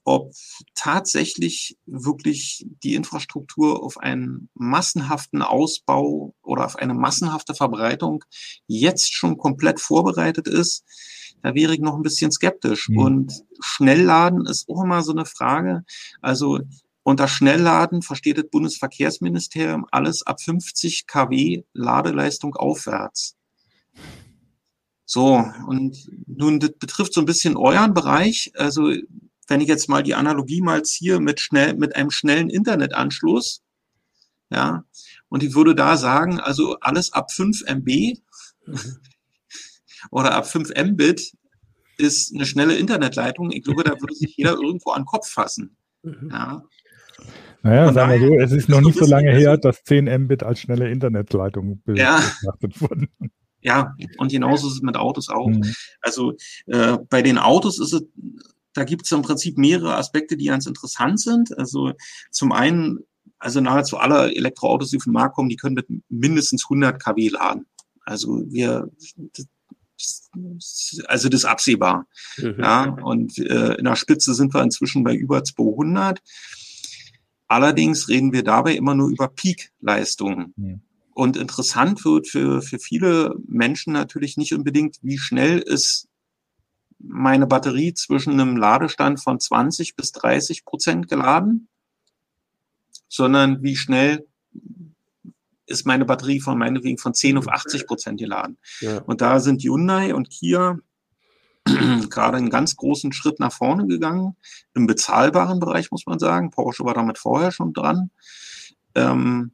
[0.02, 0.32] ob
[0.74, 8.24] tatsächlich wirklich die Infrastruktur auf einen massenhaften Ausbau oder auf eine massenhafte Verbreitung
[8.66, 10.84] jetzt schon komplett vorbereitet ist,
[11.42, 12.88] da wäre ich noch ein bisschen skeptisch.
[12.88, 12.98] Mhm.
[12.98, 15.84] Und Schnellladen ist auch immer so eine Frage.
[16.20, 16.58] Also
[17.04, 23.36] Unter Schnellladen versteht das Bundesverkehrsministerium alles ab 50 kW Ladeleistung aufwärts.
[25.14, 28.50] So, und nun, das betrifft so ein bisschen euren Bereich.
[28.56, 28.92] Also,
[29.46, 33.62] wenn ich jetzt mal die Analogie mal ziehe mit schnell, mit einem schnellen Internetanschluss,
[34.50, 34.82] ja,
[35.28, 38.14] und ich würde da sagen, also alles ab 5 MB
[38.66, 38.80] mhm.
[40.10, 41.36] oder ab 5 Mbit
[41.96, 43.52] ist eine schnelle Internetleitung.
[43.52, 45.76] Ich glaube, da würde sich jeder irgendwo an den Kopf fassen.
[46.02, 46.30] Mhm.
[46.32, 46.64] Ja.
[47.62, 50.58] Naja, sagen wir so, es ist noch nicht so lange her, dass 10 Mbit als
[50.58, 52.80] schnelle Internetleitung betrachtet ja.
[52.80, 53.08] wurden.
[53.64, 55.48] Ja, und genauso ist es mit Autos auch.
[55.48, 55.74] Mhm.
[56.02, 56.34] Also
[56.66, 58.04] äh, bei den Autos ist es,
[58.74, 61.56] da gibt es im Prinzip mehrere Aspekte, die ganz interessant sind.
[61.58, 61.92] Also
[62.30, 62.98] zum einen,
[63.38, 67.28] also nahezu alle Elektroautos, die auf den Markt kommen, die können mit mindestens 100 kW
[67.28, 67.66] laden.
[68.04, 68.90] Also wir,
[71.06, 72.06] also das ist absehbar.
[72.36, 72.56] Mhm.
[72.58, 76.20] Ja, und äh, in der Spitze sind wir inzwischen bei über 200.
[77.48, 80.52] Allerdings reden wir dabei immer nur über Peak-Leistungen.
[80.56, 80.82] Mhm.
[81.14, 86.08] Und interessant wird für, für viele Menschen natürlich nicht unbedingt, wie schnell ist
[86.98, 91.68] meine Batterie zwischen einem Ladestand von 20 bis 30 Prozent geladen,
[93.08, 94.26] sondern wie schnell
[95.66, 98.58] ist meine Batterie von meinetwegen von 10 auf 80 Prozent geladen.
[98.80, 98.98] Ja.
[99.02, 100.78] Und da sind Hyundai und Kia
[102.10, 104.36] gerade einen ganz großen Schritt nach vorne gegangen,
[104.74, 106.50] im bezahlbaren Bereich, muss man sagen.
[106.50, 108.10] Porsche war damit vorher schon dran.
[108.94, 109.52] Ähm,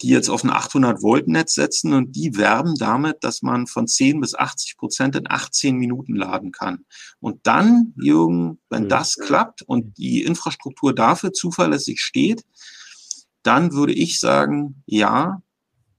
[0.00, 3.86] die jetzt auf ein 800 Volt Netz setzen und die werben damit, dass man von
[3.86, 6.84] 10 bis 80 Prozent in 18 Minuten laden kann.
[7.20, 12.44] Und dann, Jürgen, wenn das klappt und die Infrastruktur dafür zuverlässig steht,
[13.42, 15.42] dann würde ich sagen, ja,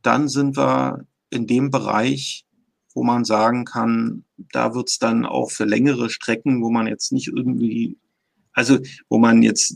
[0.01, 2.45] dann sind wir in dem Bereich,
[2.93, 7.11] wo man sagen kann, da wird es dann auch für längere Strecken, wo man jetzt
[7.11, 7.97] nicht irgendwie,
[8.59, 9.75] also wo man jetzt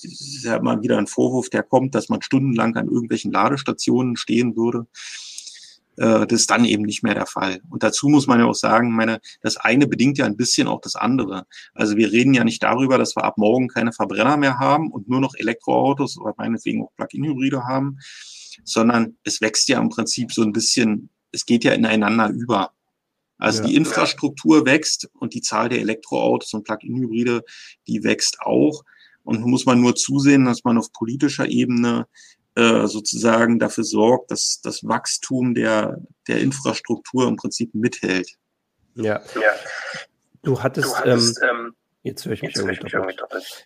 [0.00, 4.54] ist ja immer wieder ein Vorwurf, der kommt, dass man stundenlang an irgendwelchen Ladestationen stehen
[4.54, 4.86] würde.
[5.96, 7.60] Äh, das ist dann eben nicht mehr der Fall.
[7.68, 10.80] Und dazu muss man ja auch sagen, meine, das eine bedingt ja ein bisschen auch
[10.80, 11.46] das andere.
[11.74, 15.08] Also wir reden ja nicht darüber, dass wir ab morgen keine Verbrenner mehr haben und
[15.08, 17.98] nur noch Elektroautos oder meinetwegen auch Plug-in-Hybride haben,
[18.64, 22.72] sondern es wächst ja im Prinzip so ein bisschen, es geht ja ineinander über.
[23.38, 23.68] Also ja.
[23.68, 27.42] die Infrastruktur wächst und die Zahl der Elektroautos und Plug-in-Hybride,
[27.86, 28.82] die wächst auch.
[29.22, 32.06] Und muss man nur zusehen, dass man auf politischer Ebene
[32.54, 38.30] äh, sozusagen dafür sorgt, dass das Wachstum der, der Infrastruktur im Prinzip mithält.
[38.94, 39.20] Ja.
[39.34, 39.52] ja.
[40.42, 43.64] Du hattest, du hattest ähm, ähm, jetzt höre ich mich irgendwie doppelt.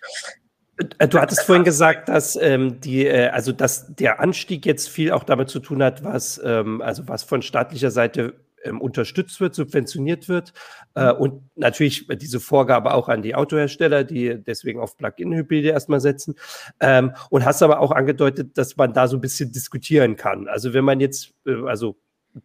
[0.99, 5.13] Äh, du hattest vorhin gesagt, dass ähm, die, äh, also dass der Anstieg jetzt viel
[5.13, 9.55] auch damit zu tun hat, was ähm, also was von staatlicher Seite ähm, unterstützt wird,
[9.55, 10.53] subventioniert wird.
[10.95, 16.35] Äh, und natürlich diese Vorgabe auch an die Autohersteller, die deswegen auf Plug-in-Hybride erstmal setzen.
[16.81, 20.49] Ähm, und hast aber auch angedeutet, dass man da so ein bisschen diskutieren kann.
[20.49, 21.97] Also wenn man jetzt, äh, also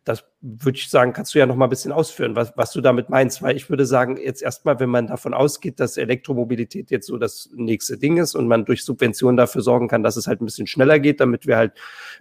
[0.03, 2.81] das würde ich sagen, kannst du ja noch mal ein bisschen ausführen, was, was du
[2.81, 7.07] damit meinst, weil ich würde sagen, jetzt erstmal, wenn man davon ausgeht, dass Elektromobilität jetzt
[7.07, 10.41] so das nächste Ding ist und man durch Subventionen dafür sorgen kann, dass es halt
[10.41, 11.73] ein bisschen schneller geht, damit wir halt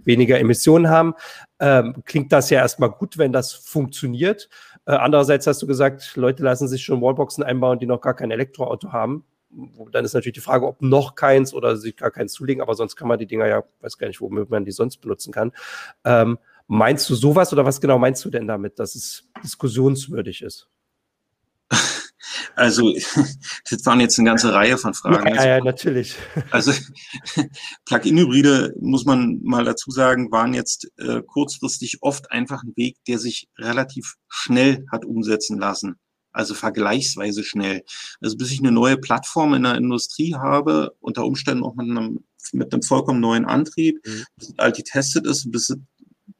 [0.05, 1.15] weniger Emissionen haben,
[1.59, 4.49] ähm, klingt das ja erstmal gut, wenn das funktioniert.
[4.87, 8.31] Äh, andererseits hast du gesagt, Leute lassen sich schon Wallboxen einbauen, die noch gar kein
[8.31, 9.25] Elektroauto haben.
[9.91, 12.95] Dann ist natürlich die Frage, ob noch keins oder sich gar keins zulegen, aber sonst
[12.95, 15.53] kann man die Dinger ja, weiß gar nicht, womit man die sonst benutzen kann.
[16.05, 20.69] Ähm, Meinst du sowas oder was genau meinst du denn damit, dass es diskussionswürdig ist?
[22.55, 22.93] Also,
[23.71, 25.35] das waren jetzt eine ganze Reihe von Fragen.
[25.35, 26.17] Ja, ja, natürlich.
[26.51, 26.73] Also,
[27.85, 33.19] Plug-in-Hybride, muss man mal dazu sagen, waren jetzt äh, kurzfristig oft einfach ein Weg, der
[33.19, 35.97] sich relativ schnell hat umsetzen lassen.
[36.33, 37.83] Also vergleichsweise schnell.
[38.21, 42.25] Also bis ich eine neue Plattform in der Industrie habe, unter Umständen auch mit einem,
[42.53, 44.25] mit einem vollkommen neuen Antrieb, mhm.
[44.37, 45.75] bis all getestet ist, bis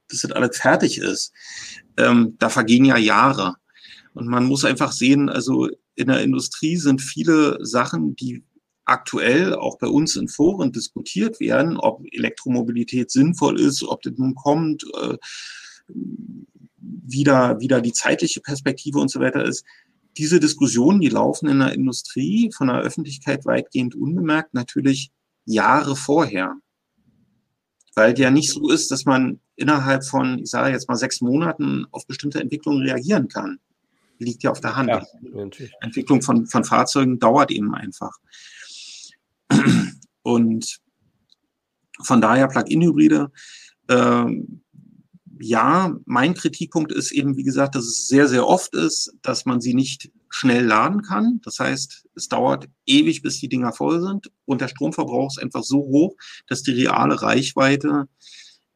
[0.09, 1.33] bis das alles fertig ist,
[1.97, 3.57] ähm, da vergehen ja Jahre.
[4.15, 8.45] Und man muss einfach sehen, also in der Industrie sind viele Sachen, die
[8.85, 14.35] aktuell auch bei uns in Foren diskutiert werden, ob Elektromobilität sinnvoll ist, ob das nun
[14.35, 15.17] kommt, äh,
[16.79, 19.65] wieder, wieder die zeitliche Perspektive und so weiter ist.
[20.17, 25.11] Diese Diskussionen, die laufen in der Industrie von der Öffentlichkeit weitgehend unbemerkt, natürlich
[25.45, 26.57] Jahre vorher
[27.97, 31.87] weil ja nicht so ist, dass man innerhalb von, ich sage jetzt mal, sechs Monaten
[31.91, 33.59] auf bestimmte Entwicklungen reagieren kann.
[34.19, 34.91] Liegt ja auf der Hand.
[34.91, 35.03] Ja,
[35.81, 38.17] Entwicklung von, von Fahrzeugen dauert eben einfach.
[40.23, 40.79] Und
[42.03, 43.33] von daher Plug-in-Hybride,
[43.89, 44.63] ähm,
[45.39, 49.61] ja, mein Kritikpunkt ist eben, wie gesagt, dass es sehr, sehr oft ist, dass man
[49.61, 51.41] sie nicht schnell laden kann.
[51.45, 55.63] Das heißt, es dauert ewig, bis die Dinger voll sind und der Stromverbrauch ist einfach
[55.63, 56.15] so hoch,
[56.47, 58.07] dass die reale Reichweite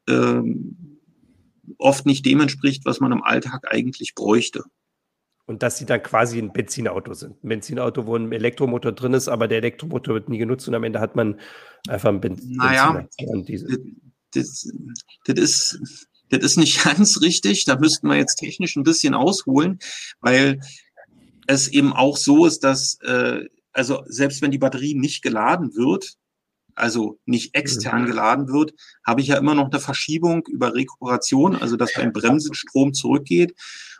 [0.09, 0.99] ähm,
[1.77, 4.63] oft nicht dem entspricht, was man im Alltag eigentlich bräuchte.
[5.45, 7.43] Und dass sie dann quasi ein Benzinauto sind.
[7.43, 10.83] Ein Benzinauto, wo ein Elektromotor drin ist, aber der Elektromotor wird nie genutzt und am
[10.83, 11.39] Ende hat man
[11.87, 13.07] einfach ein ben naja.
[14.33, 14.71] Das,
[15.25, 17.65] das, ist, das ist nicht ganz richtig.
[17.65, 19.77] Da müssten wir jetzt technisch ein bisschen ausholen,
[20.21, 20.59] weil
[21.47, 26.15] es eben auch so ist, dass, äh, also selbst wenn die Batterie nicht geladen wird,
[26.75, 28.07] also nicht extern mhm.
[28.07, 28.73] geladen wird,
[29.05, 33.53] habe ich ja immer noch eine Verschiebung über Rekuperation, also dass beim Bremsen Strom zurückgeht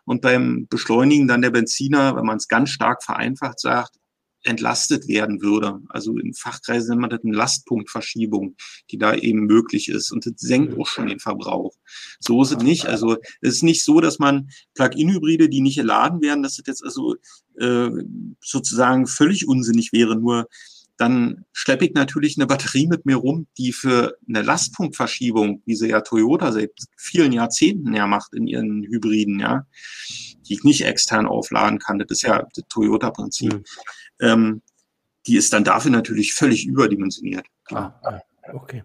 [0.05, 3.97] und beim Beschleunigen dann der Benziner, wenn man es ganz stark vereinfacht sagt,
[4.43, 5.79] entlastet werden würde.
[5.89, 8.55] Also in Fachkreisen nennt man das eine Lastpunktverschiebung,
[8.89, 10.11] die da eben möglich ist.
[10.11, 11.75] Und das senkt auch schon den Verbrauch.
[12.19, 12.85] So ist es nicht.
[12.85, 16.83] Also es ist nicht so, dass man Plug-in-Hybride, die nicht geladen werden, dass das jetzt
[16.83, 17.15] also
[17.59, 17.89] äh,
[18.41, 20.15] sozusagen völlig unsinnig wäre.
[20.15, 20.47] Nur
[21.01, 25.89] dann schleppe ich natürlich eine Batterie mit mir rum, die für eine Lastpunktverschiebung, wie sie
[25.89, 29.65] ja Toyota seit vielen Jahrzehnten ja macht in ihren Hybriden, ja,
[30.51, 31.97] die ich nicht extern aufladen kann.
[31.97, 33.53] Das ist ja das Toyota-Prinzip.
[33.53, 33.63] Mhm.
[34.19, 34.61] Ähm,
[35.25, 37.45] die ist dann dafür natürlich völlig überdimensioniert.
[37.71, 37.93] Ah,
[38.51, 38.83] okay.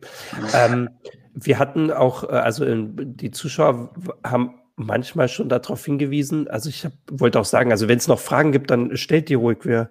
[0.54, 0.90] Ähm,
[1.34, 6.46] wir hatten auch, äh, also die Zuschauer haben manchmal schon darauf hingewiesen.
[6.46, 9.34] Also ich hab, wollte auch sagen, also wenn es noch Fragen gibt, dann stellt die
[9.34, 9.64] ruhig.
[9.64, 9.88] Wir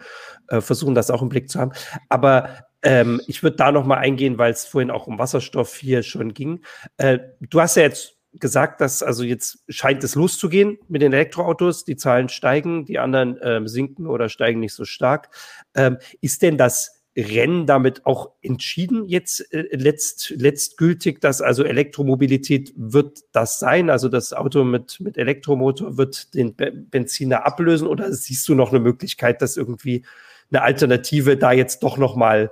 [0.47, 1.73] äh, versuchen das auch im Blick zu haben.
[2.07, 2.49] Aber
[2.83, 6.33] ähm, ich würde da noch mal eingehen, weil es vorhin auch um Wasserstoff hier schon
[6.33, 6.63] ging.
[6.95, 11.85] Äh, du hast ja jetzt gesagt, dass also jetzt scheint es loszugehen mit den Elektroautos.
[11.85, 15.29] Die Zahlen steigen, die anderen ähm, sinken oder steigen nicht so stark.
[15.75, 22.73] Ähm, ist denn das Rennen damit auch entschieden jetzt äh, letzt, letztgültig, dass also Elektromobilität
[22.75, 23.89] wird das sein?
[23.89, 28.79] Also das Auto mit, mit Elektromotor wird den Benziner ablösen oder siehst du noch eine
[28.81, 30.03] Möglichkeit, dass irgendwie
[30.51, 32.51] eine Alternative da jetzt doch noch mal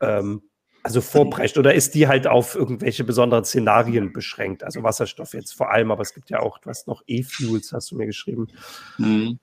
[0.00, 0.42] ähm,
[0.82, 4.64] also vorprescht oder ist die halt auf irgendwelche besonderen Szenarien beschränkt?
[4.64, 7.96] Also Wasserstoff jetzt vor allem, aber es gibt ja auch, hast noch E-Fuels, hast du
[7.96, 8.48] mir geschrieben.
[8.98, 9.38] Mhm.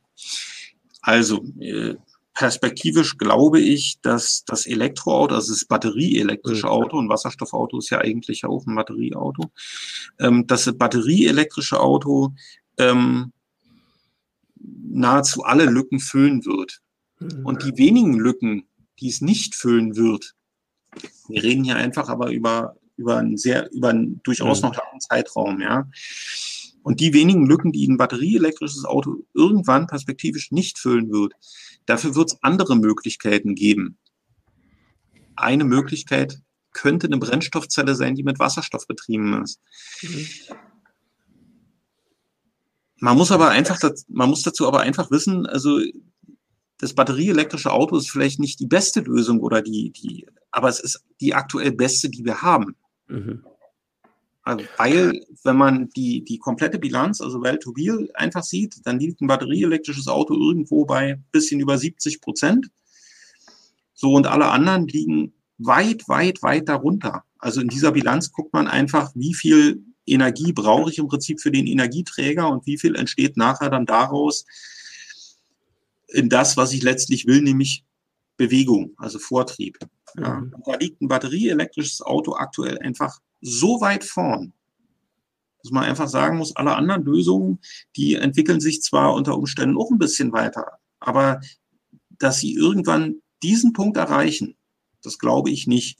[1.01, 1.95] Also, äh,
[2.33, 6.71] perspektivisch glaube ich, dass das Elektroauto, also das batterieelektrische mhm.
[6.71, 9.51] Auto, ein Wasserstoffauto ist ja eigentlich auch ein Batterieauto,
[10.19, 12.35] ähm, dass das batterieelektrische Auto
[12.77, 13.31] ähm,
[14.55, 16.81] nahezu alle Lücken füllen wird.
[17.19, 17.45] Mhm.
[17.45, 18.67] Und die wenigen Lücken,
[18.99, 20.35] die es nicht füllen wird,
[21.27, 24.69] wir reden hier einfach aber über, über einen sehr, über einen durchaus mhm.
[24.69, 25.87] noch langen Zeitraum, ja.
[26.83, 31.33] Und die wenigen Lücken, die ein batterieelektrisches Auto irgendwann perspektivisch nicht füllen wird,
[31.85, 33.97] dafür wird es andere Möglichkeiten geben.
[35.35, 36.39] Eine Möglichkeit
[36.71, 39.59] könnte eine Brennstoffzelle sein, die mit Wasserstoff betrieben ist.
[40.01, 40.27] Mhm.
[42.99, 45.79] Man muss aber einfach, man muss dazu aber einfach wissen, also
[46.77, 51.03] das batterieelektrische Auto ist vielleicht nicht die beste Lösung oder die, die, aber es ist
[51.21, 52.75] die aktuell beste, die wir haben.
[53.07, 53.43] Mhm.
[54.43, 58.99] Also, weil, wenn man die, die komplette Bilanz, also Well to Wheel, einfach sieht, dann
[58.99, 62.67] liegt ein batterieelektrisches Auto irgendwo bei bisschen über 70 Prozent.
[63.93, 67.23] So, und alle anderen liegen weit, weit, weit darunter.
[67.39, 71.51] Also in dieser Bilanz guckt man einfach, wie viel Energie brauche ich im Prinzip für
[71.51, 74.45] den Energieträger und wie viel entsteht nachher dann daraus
[76.07, 77.83] in das, was ich letztlich will, nämlich
[78.37, 79.77] Bewegung, also Vortrieb.
[80.17, 80.35] Ja.
[80.35, 80.53] Mhm.
[80.65, 84.53] Da liegt ein batterieelektrisches Auto aktuell einfach so weit vorn,
[85.63, 87.59] dass man einfach sagen muss, alle anderen Lösungen,
[87.95, 91.41] die entwickeln sich zwar unter Umständen auch ein bisschen weiter, aber
[92.19, 94.55] dass sie irgendwann diesen Punkt erreichen,
[95.03, 95.99] das glaube ich nicht.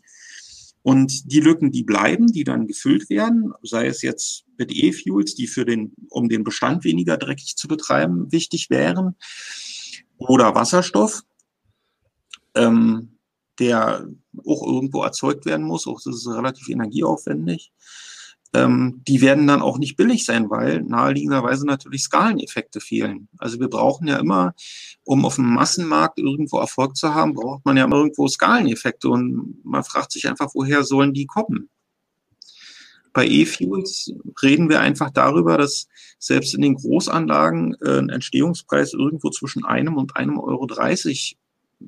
[0.81, 5.47] Und die Lücken, die bleiben, die dann gefüllt werden, sei es jetzt mit E-Fuels, die
[5.47, 9.15] für den, um den Bestand weniger dreckig zu betreiben, wichtig wären,
[10.17, 11.23] oder Wasserstoff,
[12.55, 13.17] ähm,
[13.59, 14.07] der
[14.45, 17.71] auch irgendwo erzeugt werden muss, auch das ist relativ energieaufwendig.
[18.53, 23.27] Ähm, die werden dann auch nicht billig sein, weil naheliegenderweise natürlich Skaleneffekte fehlen.
[23.37, 24.53] Also wir brauchen ja immer,
[25.03, 29.83] um auf dem Massenmarkt irgendwo Erfolg zu haben, braucht man ja irgendwo Skaleneffekte und man
[29.83, 31.69] fragt sich einfach, woher sollen die kommen?
[33.17, 35.87] Bei E-Fuels reden wir einfach darüber, dass
[36.19, 41.35] selbst in den Großanlagen äh, ein Entstehungspreis irgendwo zwischen einem und einem Euro dreißig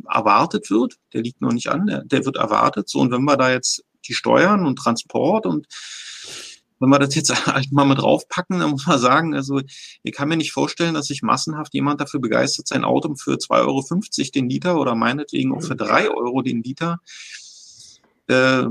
[0.10, 0.96] erwartet wird.
[1.14, 2.90] Der liegt noch nicht an, der, der wird erwartet.
[2.90, 5.68] So, und wenn wir da jetzt die Steuern und Transport und
[6.80, 9.62] wenn wir das jetzt halt mal mit draufpacken, dann muss man sagen, also
[10.02, 13.60] ich kann mir nicht vorstellen, dass sich massenhaft jemand dafür begeistert, sein Auto für 2,50
[13.60, 17.02] Euro den Liter oder meinetwegen auch für 3 Euro den Liter
[18.26, 18.66] äh,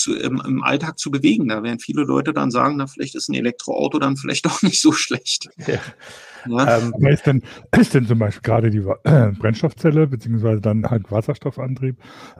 [0.00, 1.48] zu, im, im Alltag zu bewegen.
[1.48, 4.80] Da werden viele Leute dann sagen, na, vielleicht ist ein Elektroauto dann vielleicht auch nicht
[4.80, 5.48] so schlecht.
[5.66, 5.80] Ja.
[6.46, 6.78] Ja.
[6.78, 7.42] Ähm, Aber ist denn,
[7.78, 11.96] ist denn zum Beispiel gerade die äh, Brennstoffzelle, beziehungsweise dann halt Wasserstoffantrieb,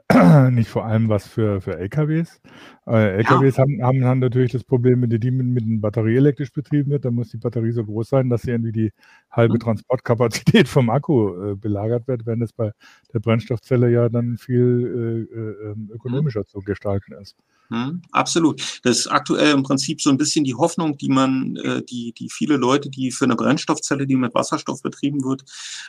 [0.51, 2.41] nicht vor allem was für, für LKWs?
[2.87, 3.63] Äh, LKWs ja.
[3.63, 7.05] haben, haben, haben natürlich das Problem, wenn die mit, mit einer Batterie elektrisch betrieben wird,
[7.05, 8.93] dann muss die Batterie so groß sein, dass sie irgendwie die
[9.31, 9.61] halbe mhm.
[9.61, 12.73] Transportkapazität vom Akku äh, belagert wird, wenn es bei
[13.13, 16.47] der Brennstoffzelle ja dann viel äh, äh ähm, ökonomischer mhm.
[16.47, 17.37] zu gestalten ist.
[17.71, 18.81] Hm, absolut.
[18.83, 22.31] Das ist aktuell im Prinzip so ein bisschen die Hoffnung, die man, äh, die, die
[22.31, 25.45] viele Leute, die für eine Brennstoffzelle, die mit Wasserstoff betrieben wird,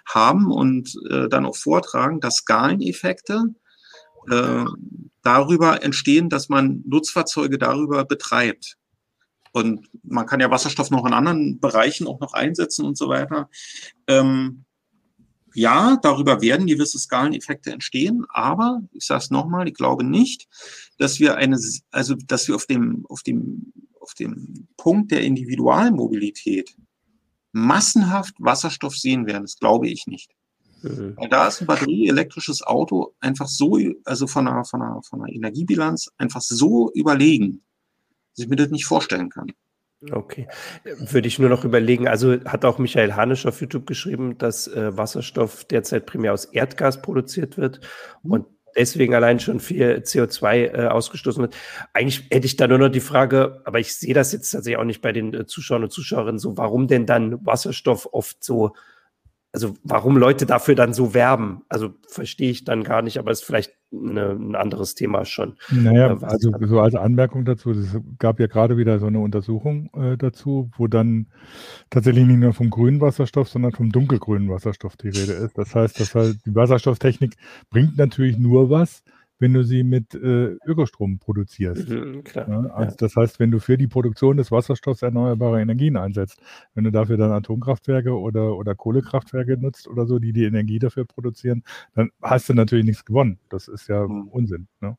[0.06, 3.56] haben und äh, dann auch vortragen, dass Skaleneffekte
[4.30, 4.65] äh,
[5.22, 8.76] darüber entstehen, dass man Nutzfahrzeuge darüber betreibt.
[9.52, 13.50] Und man kann ja Wasserstoff noch in anderen Bereichen auch noch einsetzen und so weiter.
[14.08, 14.65] Ähm,
[15.53, 20.47] ja, darüber werden gewisse Skaleneffekte entstehen, aber ich sage es nochmal, ich glaube nicht,
[20.97, 21.59] dass wir eine,
[21.91, 26.75] also dass wir auf dem, auf dem, auf dem Punkt der Individualmobilität
[27.51, 29.43] massenhaft Wasserstoff sehen werden.
[29.43, 30.31] Das glaube ich nicht.
[30.81, 31.15] Mhm.
[31.17, 35.33] Weil da ist ein batterieelektrisches Auto einfach so, also von einer, von einer, von einer
[35.33, 37.63] Energiebilanz einfach so überlegen,
[38.35, 39.51] dass ich mir das nicht vorstellen kann.
[40.12, 40.47] Okay.
[40.83, 44.95] Würde ich nur noch überlegen, also hat auch Michael Hanisch auf YouTube geschrieben, dass äh,
[44.95, 47.81] Wasserstoff derzeit primär aus Erdgas produziert wird
[48.23, 48.31] mhm.
[48.31, 48.45] und
[48.77, 51.55] deswegen allein schon viel CO2 äh, ausgestoßen wird.
[51.93, 54.85] Eigentlich hätte ich da nur noch die Frage, aber ich sehe das jetzt tatsächlich auch
[54.85, 58.75] nicht bei den äh, Zuschauern und Zuschauerinnen so, warum denn dann Wasserstoff oft so
[59.51, 63.43] also warum Leute dafür dann so werben, also verstehe ich dann gar nicht, aber ist
[63.43, 65.57] vielleicht eine, ein anderes Thema schon.
[65.71, 69.89] Naja, äh, also so als Anmerkung dazu, es gab ja gerade wieder so eine Untersuchung
[69.95, 71.27] äh, dazu, wo dann
[71.89, 75.57] tatsächlich nicht nur vom grünen Wasserstoff, sondern vom dunkelgrünen Wasserstoff die Rede ist.
[75.57, 77.35] Das heißt, dass halt die Wasserstofftechnik
[77.71, 79.03] bringt natürlich nur was,
[79.39, 81.89] wenn du sie mit äh, Ökostrom produzierst.
[81.89, 82.95] Mhm, ja, also ja.
[82.97, 86.41] Das heißt, wenn du für die Produktion des Wasserstoffs erneuerbare Energien einsetzt,
[86.75, 91.06] wenn du dafür dann Atomkraftwerke oder, oder Kohlekraftwerke nutzt oder so, die die Energie dafür
[91.06, 91.63] produzieren,
[91.95, 93.39] dann hast du natürlich nichts gewonnen.
[93.49, 94.28] Das ist ja mhm.
[94.28, 94.67] Unsinn.
[94.82, 94.97] Ne?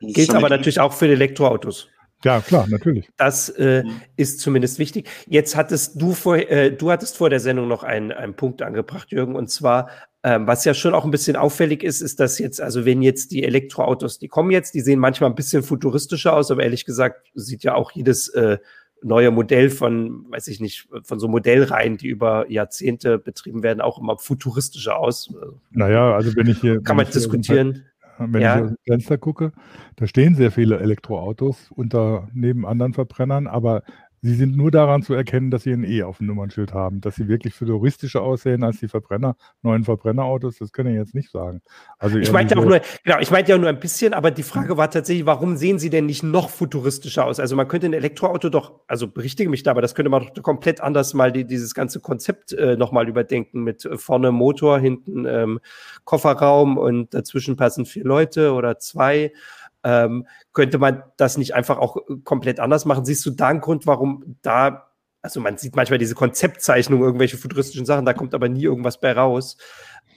[0.00, 1.88] Gilt aber natürlich auch für die Elektroautos.
[2.22, 3.08] Ja, klar, natürlich.
[3.16, 4.02] Das äh, mhm.
[4.16, 5.08] ist zumindest wichtig.
[5.26, 9.10] Jetzt hattest du vor, äh, du hattest vor der Sendung noch einen, einen Punkt angebracht,
[9.10, 9.88] Jürgen, und zwar,
[10.22, 13.30] ähm, was ja schon auch ein bisschen auffällig ist, ist, dass jetzt, also wenn jetzt
[13.30, 17.28] die Elektroautos, die kommen jetzt, die sehen manchmal ein bisschen futuristischer aus, aber ehrlich gesagt
[17.34, 18.58] sieht ja auch jedes äh,
[19.02, 23.98] neue Modell von, weiß ich nicht, von so Modellreihen, die über Jahrzehnte betrieben werden, auch
[23.98, 25.32] immer futuristischer aus.
[25.70, 26.82] Naja, also wenn ich hier.
[26.82, 27.86] Kann man diskutieren.
[28.32, 28.56] Wenn ja.
[28.56, 29.52] ich aus dem Fenster gucke,
[29.96, 33.82] da stehen sehr viele Elektroautos unter neben anderen Verbrennern, aber
[34.22, 37.00] Sie sind nur daran zu erkennen, dass sie ein E auf dem Nummernschild haben.
[37.00, 41.30] Dass sie wirklich futuristischer aussehen als die Verbrenner, neuen Verbrennerautos, das kann ich jetzt nicht
[41.30, 41.62] sagen.
[41.98, 44.42] Also ich meinte ja auch nur, genau, ich meinte ja nur ein bisschen, aber die
[44.42, 47.40] Frage war tatsächlich, warum sehen sie denn nicht noch futuristischer aus?
[47.40, 50.42] Also man könnte ein Elektroauto doch, also berichtige mich da, aber das könnte man doch
[50.42, 55.24] komplett anders mal die, dieses ganze Konzept äh, nochmal überdenken mit äh, vorne Motor, hinten
[55.24, 55.60] ähm,
[56.04, 59.32] Kofferraum und dazwischen passen vier Leute oder zwei.
[59.82, 63.04] Ähm, könnte man das nicht einfach auch äh, komplett anders machen?
[63.04, 64.90] Siehst du da einen Grund, warum da,
[65.22, 69.12] also man sieht manchmal diese Konzeptzeichnungen, irgendwelche futuristischen Sachen, da kommt aber nie irgendwas bei
[69.12, 69.56] raus.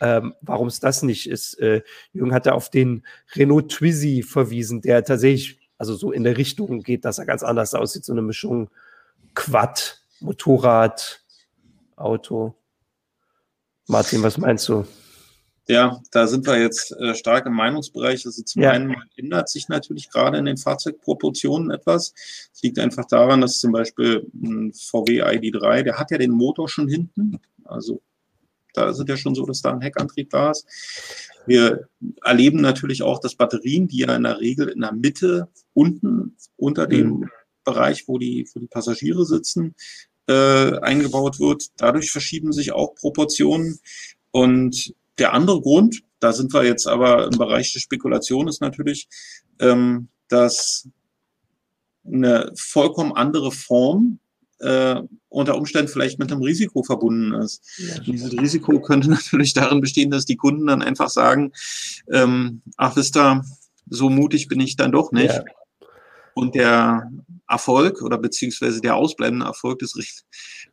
[0.02, 1.58] Ähm, warum es das nicht ist.
[1.60, 3.04] Äh, Jürgen hatte auf den
[3.36, 7.73] Renault Twizy verwiesen, der tatsächlich, also so in der Richtung geht, dass er ganz anders
[7.73, 8.69] aussieht, so eine Mischung
[9.36, 11.21] Quad, Motorrad,
[11.95, 12.56] Auto.
[13.88, 14.86] Martin, was meinst du?
[15.67, 18.26] Ja, da sind wir jetzt äh, stark im Meinungsbereich.
[18.26, 18.71] Also zum ja.
[18.71, 22.13] einen ändert sich natürlich gerade in den Fahrzeugproportionen etwas.
[22.54, 26.67] Es liegt einfach daran, dass zum Beispiel ein VW ID3, der hat ja den Motor
[26.67, 27.39] schon hinten.
[27.63, 28.02] Also
[28.73, 30.65] da ist es ja schon so, dass da ein Heckantrieb da ist.
[31.45, 31.88] Wir
[32.23, 36.88] erleben natürlich auch, dass Batterien, die ja in der Regel in der Mitte unten unter
[36.88, 37.30] dem mhm.
[37.63, 39.76] Bereich, wo die, wo die Passagiere sitzen,
[40.28, 41.67] äh, eingebaut wird.
[41.78, 43.80] Dadurch verschieben sich auch Proportionen.
[44.32, 49.08] Und der andere Grund, da sind wir jetzt aber im Bereich der Spekulation, ist natürlich,
[49.60, 50.88] ähm, dass
[52.06, 54.19] eine vollkommen andere Form
[54.60, 57.62] äh, unter Umständen vielleicht mit einem Risiko verbunden ist.
[57.78, 57.99] Ja.
[57.99, 61.52] Dieses Risiko könnte natürlich darin bestehen, dass die Kunden dann einfach sagen,
[62.12, 63.43] ähm, ach wisst ihr,
[63.89, 65.34] so mutig bin ich dann doch nicht.
[65.34, 65.43] Ja.
[66.36, 67.10] Und der
[67.48, 70.24] Erfolg oder beziehungsweise der ausbleibende Erfolg des,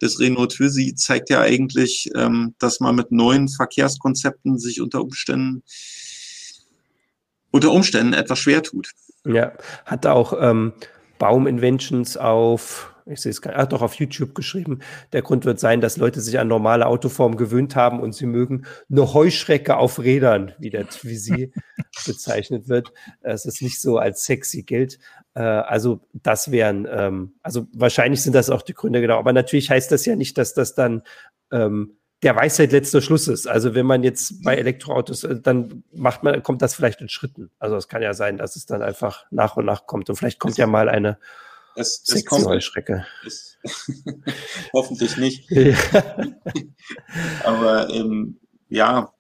[0.01, 5.63] des Renault Twizy zeigt ja eigentlich, ähm, dass man mit neuen Verkehrskonzepten sich unter Umständen
[7.53, 8.93] unter Umständen etwas schwer tut.
[9.27, 9.53] Ja,
[9.85, 10.73] hat auch ähm,
[11.19, 14.81] Baum Inventions auf ich sehe es gerade, doch auf YouTube geschrieben.
[15.13, 18.67] Der Grund wird sein, dass Leute sich an normale Autoformen gewöhnt haben und sie mögen
[18.91, 21.53] eine Heuschrecke auf Rädern, wie der Twizy
[22.07, 22.93] bezeichnet wird.
[23.21, 24.99] Es ist nicht so als sexy gilt.
[25.35, 29.19] Äh, also das wären, ähm, also wahrscheinlich sind das auch die Gründe genau.
[29.19, 31.03] Aber natürlich heißt das ja nicht, dass das dann
[31.51, 33.47] ähm, der Weisheit letzter Schluss ist.
[33.47, 37.51] Also wenn man jetzt bei Elektroautos, äh, dann macht man, kommt das vielleicht in Schritten.
[37.59, 40.11] Also es kann ja sein, dass es dann einfach nach und nach kommt.
[40.11, 41.19] Und vielleicht kommt es, ja mal eine
[41.77, 42.47] es, es kommt.
[43.25, 43.59] Es,
[44.73, 45.51] hoffentlich nicht.
[47.45, 49.13] Aber ähm, ja,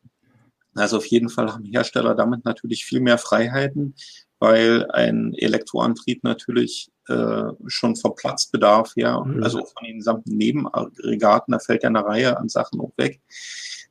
[0.74, 3.94] also auf jeden Fall haben Hersteller damit natürlich viel mehr Freiheiten,
[4.40, 9.42] weil ein Elektroantrieb natürlich äh, schon vom Platzbedarf her, mhm.
[9.42, 13.20] also von den gesamten Nebenaggregaten, da fällt ja eine Reihe an Sachen auch weg,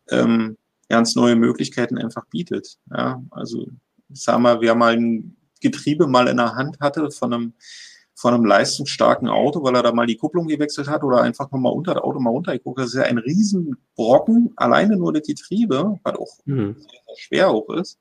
[0.10, 0.58] ähm,
[0.90, 2.78] ganz neue Möglichkeiten einfach bietet.
[2.92, 3.68] Ja, also
[4.10, 7.54] sag mal, wer mal ein Getriebe mal in der Hand hatte von einem
[8.16, 11.72] von einem leistungsstarken Auto, weil er da mal die Kupplung gewechselt hat oder einfach nochmal
[11.72, 12.78] unter das Auto mal runtergeguckt.
[12.78, 16.76] Das ist ja ein Riesenbrocken, alleine nur das Getriebe, was auch mhm.
[16.78, 17.98] sehr, sehr schwer auch ist.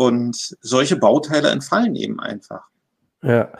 [0.00, 2.62] Und solche Bauteile entfallen eben einfach.
[3.22, 3.52] Ja.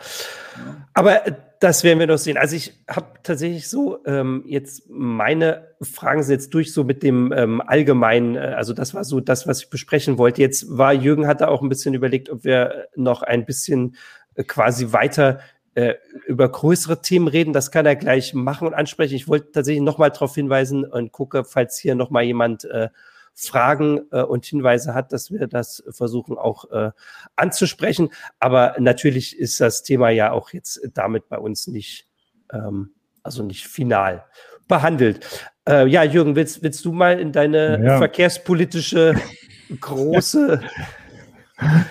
[0.95, 1.21] Aber
[1.59, 2.35] das werden wir noch sehen.
[2.35, 7.31] Also ich habe tatsächlich so ähm, jetzt meine Fragen sind jetzt durch so mit dem
[7.31, 10.41] ähm, allgemeinen, äh, also das war so das, was ich besprechen wollte.
[10.41, 13.95] Jetzt war Jürgen hatte auch ein bisschen überlegt, ob wir noch ein bisschen
[14.33, 15.41] äh, quasi weiter
[15.75, 15.93] äh,
[16.25, 17.53] über größere Themen reden.
[17.53, 19.13] Das kann er gleich machen und ansprechen.
[19.13, 22.89] Ich wollte tatsächlich noch mal darauf hinweisen und gucke, falls hier noch mal jemand äh,
[23.33, 26.91] Fragen äh, und Hinweise hat, dass wir das versuchen auch äh,
[27.35, 28.09] anzusprechen.
[28.39, 32.07] Aber natürlich ist das Thema ja auch jetzt damit bei uns nicht,
[32.51, 32.91] ähm,
[33.23, 34.25] also nicht final
[34.67, 35.49] behandelt.
[35.67, 37.97] Äh, ja, Jürgen, willst, willst du mal in deine ja.
[37.97, 39.15] verkehrspolitische
[39.79, 40.61] große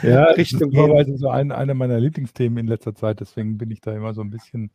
[0.03, 0.97] ja, Richtung gehen?
[0.97, 4.15] Das ist so ein, einer meiner Lieblingsthemen in letzter Zeit, deswegen bin ich da immer
[4.15, 4.71] so ein bisschen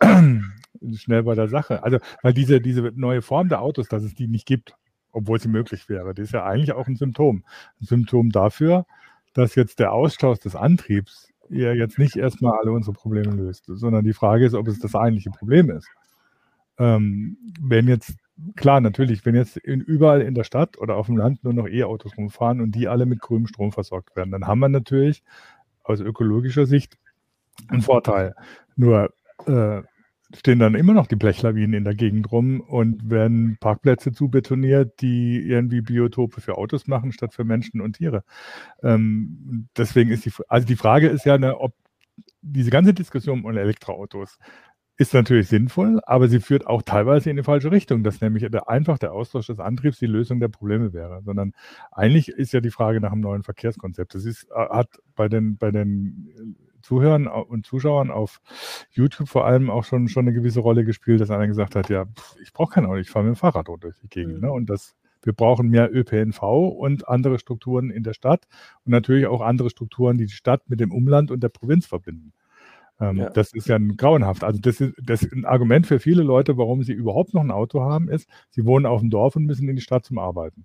[0.94, 1.82] schnell bei der Sache.
[1.82, 4.74] Also, weil diese, diese neue Form der Autos, dass es die nicht gibt,
[5.18, 6.14] obwohl sie möglich wäre.
[6.14, 7.44] Das ist ja eigentlich auch ein Symptom.
[7.80, 8.86] Ein Symptom dafür,
[9.34, 14.04] dass jetzt der Austausch des Antriebs ja jetzt nicht erstmal alle unsere Probleme löst, sondern
[14.04, 15.88] die Frage ist, ob es das eigentliche Problem ist.
[16.78, 18.14] Ähm, wenn jetzt,
[18.54, 21.66] klar, natürlich, wenn jetzt in, überall in der Stadt oder auf dem Land nur noch
[21.66, 25.24] E-Autos rumfahren und die alle mit grünem Strom versorgt werden, dann haben wir natürlich
[25.82, 26.96] aus ökologischer Sicht
[27.68, 28.36] einen Vorteil.
[28.76, 29.12] Nur
[29.46, 29.82] äh,
[30.34, 35.38] stehen dann immer noch die Blechlawinen in der Gegend rum und werden Parkplätze zubetoniert, die
[35.38, 38.24] irgendwie Biotope für Autos machen statt für Menschen und Tiere.
[38.82, 41.74] Ähm, deswegen ist die, also die Frage ist ja, ne, ob
[42.42, 44.38] diese ganze Diskussion um Elektroautos
[44.98, 48.68] ist natürlich sinnvoll, aber sie führt auch teilweise in die falsche Richtung, dass nämlich der,
[48.68, 51.52] einfach der Austausch des Antriebs die Lösung der Probleme wäre, sondern
[51.92, 54.16] eigentlich ist ja die Frage nach einem neuen Verkehrskonzept.
[54.16, 56.56] Das ist, hat bei den, bei den
[56.88, 58.40] Zuhörern und Zuschauern auf
[58.90, 62.06] YouTube vor allem auch schon, schon eine gewisse Rolle gespielt, dass einer gesagt hat, ja,
[62.42, 64.36] ich brauche kein Auto, ich fahre mit dem Fahrrad durch die Gegend.
[64.36, 64.40] Mhm.
[64.40, 64.52] Ne?
[64.52, 68.46] Und das, wir brauchen mehr ÖPNV und andere Strukturen in der Stadt
[68.86, 72.32] und natürlich auch andere Strukturen, die die Stadt mit dem Umland und der Provinz verbinden.
[73.00, 73.30] Ähm, ja.
[73.30, 74.42] Das ist ja ein grauenhaft.
[74.42, 77.50] Also das ist, das ist ein Argument für viele Leute, warum sie überhaupt noch ein
[77.50, 80.64] Auto haben, ist, sie wohnen auf dem Dorf und müssen in die Stadt zum Arbeiten.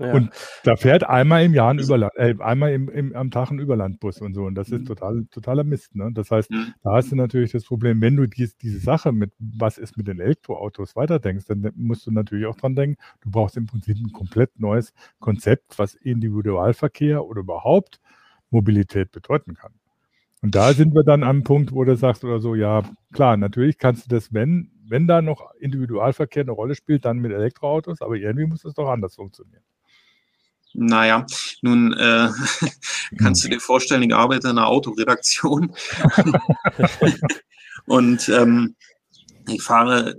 [0.00, 0.12] Ja.
[0.12, 0.30] Und
[0.64, 4.20] da fährt einmal im Jahr ein Überland, äh, einmal im, im, am Tag ein Überlandbus
[4.20, 4.44] und so.
[4.44, 4.86] Und das ist mhm.
[4.86, 5.94] total, totaler Mist.
[5.94, 6.10] Ne?
[6.12, 6.74] Das heißt, mhm.
[6.82, 10.08] da hast du natürlich das Problem, wenn du dies, diese Sache mit, was ist mit
[10.08, 14.12] den Elektroautos weiterdenkst, dann musst du natürlich auch dran denken, du brauchst im Prinzip ein
[14.12, 18.00] komplett neues Konzept, was Individualverkehr oder überhaupt
[18.50, 19.72] Mobilität bedeuten kann.
[20.42, 22.82] Und da sind wir dann am Punkt, wo du sagst oder so, ja,
[23.12, 27.32] klar, natürlich kannst du das, wenn, wenn da noch Individualverkehr eine Rolle spielt, dann mit
[27.32, 29.62] Elektroautos, aber irgendwie muss das doch anders funktionieren.
[30.72, 31.26] Naja,
[31.62, 32.30] nun äh,
[33.18, 35.74] kannst du dir vorstellen, ich arbeite in einer Autoredaktion
[37.86, 38.76] und ähm,
[39.48, 40.16] ich fahre,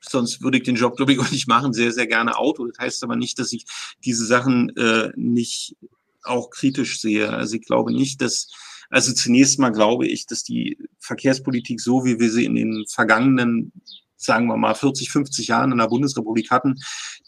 [0.00, 2.66] sonst würde ich den Job, glaube ich, auch nicht machen, sehr, sehr gerne Auto.
[2.66, 3.66] Das heißt aber nicht, dass ich
[4.04, 5.76] diese Sachen äh, nicht
[6.24, 7.30] auch kritisch sehe.
[7.30, 8.50] Also ich glaube nicht, dass,
[8.90, 13.72] also zunächst mal glaube ich, dass die Verkehrspolitik so, wie wir sie in den vergangenen
[14.16, 16.76] sagen wir mal 40, 50 Jahren in der Bundesrepublik hatten,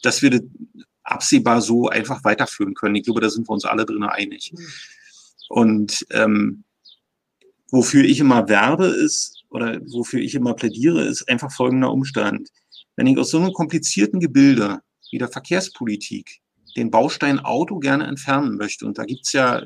[0.03, 0.41] dass wir das
[1.07, 2.97] absehbar so einfach weiterführen können.
[2.97, 4.53] Ich glaube, da sind wir uns alle drin einig.
[5.49, 6.65] Und ähm,
[7.71, 12.51] wofür ich immer werbe ist, oder wofür ich immer plädiere, ist einfach folgender Umstand.
[12.97, 14.81] Wenn ich aus so einem komplizierten Gebilde
[15.11, 16.41] wie der Verkehrspolitik
[16.77, 19.63] den Baustein Auto gerne entfernen möchte, und da gibt's ja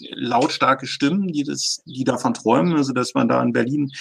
[0.00, 3.92] lautstarke Stimmen, die, das, die davon träumen, also dass man da in Berlin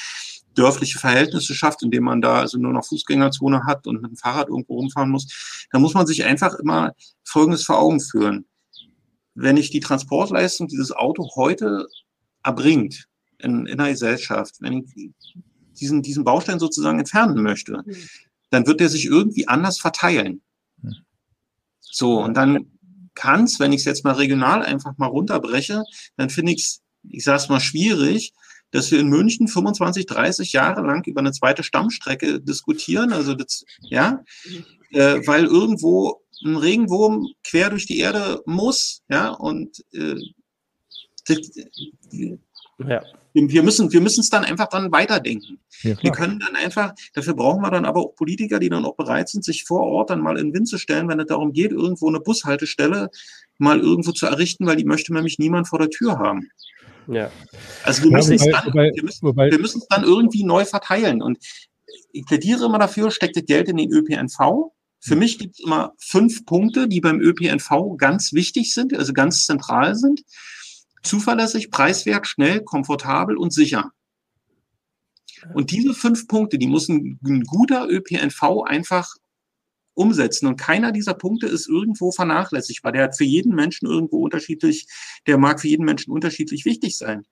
[0.58, 4.49] dörfliche Verhältnisse schafft, indem man da also nur noch Fußgängerzone hat und mit dem Fahrrad
[4.49, 6.93] irgendwo rumfahren muss, da muss man sich einfach immer
[7.24, 8.45] Folgendes vor Augen führen.
[9.36, 11.88] Wenn ich die Transportleistung dieses Auto heute
[12.43, 15.12] erbringt in, in einer Gesellschaft, wenn ich
[15.80, 17.95] diesen, diesen Baustein sozusagen entfernen möchte, mhm.
[18.49, 20.41] dann wird der sich irgendwie anders verteilen.
[21.80, 22.72] So, und dann
[23.16, 25.84] kann es, wenn ich es jetzt mal regional einfach mal runterbreche,
[26.16, 28.34] dann finde ich es, ich sage es mal, schwierig,
[28.72, 33.13] dass wir in München 25, 30 Jahre lang über eine zweite Stammstrecke diskutieren.
[33.13, 34.24] Also das, ja,
[34.91, 40.15] äh, weil irgendwo ein Regenwurm quer durch die Erde muss, ja, und äh,
[42.88, 43.03] ja.
[43.34, 45.59] Wir müssen, wir müssen es dann einfach dann weiterdenken.
[45.82, 48.95] Ja, wir können dann einfach, dafür brauchen wir dann aber auch Politiker, die dann auch
[48.95, 51.53] bereit sind, sich vor Ort dann mal in den Wind zu stellen, wenn es darum
[51.53, 53.09] geht, irgendwo eine Bushaltestelle
[53.59, 56.49] mal irgendwo zu errichten, weil die möchte nämlich niemand vor der Tür haben.
[57.08, 57.32] Ja.
[57.84, 60.03] Also wir müssen, ja, wobei, es dann, wobei, wir, müssen, wobei, wir müssen es dann
[60.03, 61.22] irgendwie neu verteilen.
[61.22, 61.38] Und
[62.12, 64.72] ich plädiere immer dafür, steckt das Geld in den ÖPNV.
[64.99, 65.20] Für hm.
[65.20, 69.95] mich gibt es immer fünf Punkte, die beim ÖPNV ganz wichtig sind, also ganz zentral
[69.95, 70.24] sind.
[71.03, 73.91] Zuverlässig, preiswert, schnell, komfortabel und sicher.
[75.53, 79.16] Und diese fünf Punkte, die muss ein, ein guter ÖPNV einfach
[79.98, 80.48] umsetzen.
[80.48, 82.91] Und keiner dieser Punkte ist irgendwo vernachlässigbar.
[82.91, 84.88] Der hat für jeden Menschen irgendwo unterschiedlich,
[85.26, 87.26] der mag für jeden Menschen unterschiedlich wichtig sein.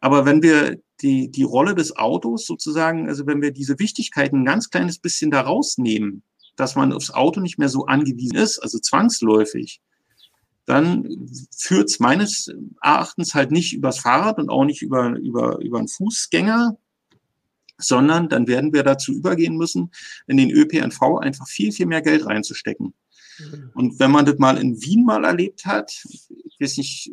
[0.00, 4.44] Aber wenn wir die, die Rolle des Autos sozusagen, also wenn wir diese Wichtigkeit ein
[4.44, 6.22] ganz kleines bisschen da rausnehmen,
[6.54, 9.80] dass man aufs Auto nicht mehr so angewiesen ist, also zwangsläufig,
[10.64, 12.52] dann führt es meines
[12.82, 16.76] Erachtens halt nicht übers Fahrrad und auch nicht über, über, über einen Fußgänger,
[17.78, 19.90] sondern dann werden wir dazu übergehen müssen,
[20.26, 22.94] in den ÖPNV einfach viel, viel mehr Geld reinzustecken.
[23.38, 23.70] Mhm.
[23.74, 27.10] Und wenn man das mal in Wien mal erlebt hat, ich weiß nicht,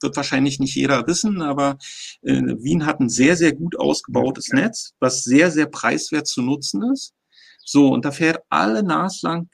[0.00, 1.78] wird wahrscheinlich nicht jeder wissen, aber
[2.22, 6.82] äh, Wien hat ein sehr, sehr gut ausgebautes Netz, was sehr, sehr preiswert zu nutzen
[6.92, 7.14] ist.
[7.64, 9.48] So, und da fährt alle naslang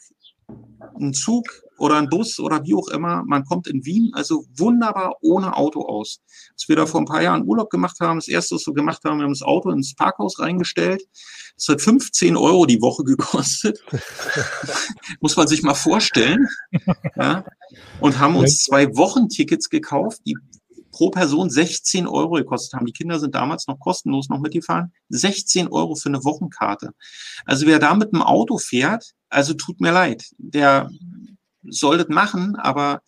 [0.98, 3.24] ein Zug oder ein Bus oder wie auch immer.
[3.26, 6.20] Man kommt in Wien also wunderbar ohne Auto aus.
[6.52, 9.02] Als wir da vor ein paar Jahren Urlaub gemacht haben, das erste, was wir gemacht
[9.04, 11.02] haben, wir haben das Auto ins Parkhaus reingestellt.
[11.56, 13.82] Das hat 15 Euro die Woche gekostet.
[15.20, 16.46] Muss man sich mal vorstellen.
[17.16, 17.44] Ja.
[18.00, 20.36] Und haben uns zwei Wochentickets gekauft, die
[20.90, 22.86] pro Person 16 Euro gekostet haben.
[22.86, 24.92] Die Kinder sind damals noch kostenlos noch mitgefahren.
[25.10, 26.92] 16 Euro für eine Wochenkarte.
[27.44, 30.24] Also wer da mit dem Auto fährt, also tut mir leid.
[30.38, 30.90] Der
[31.70, 33.02] soll das machen, aber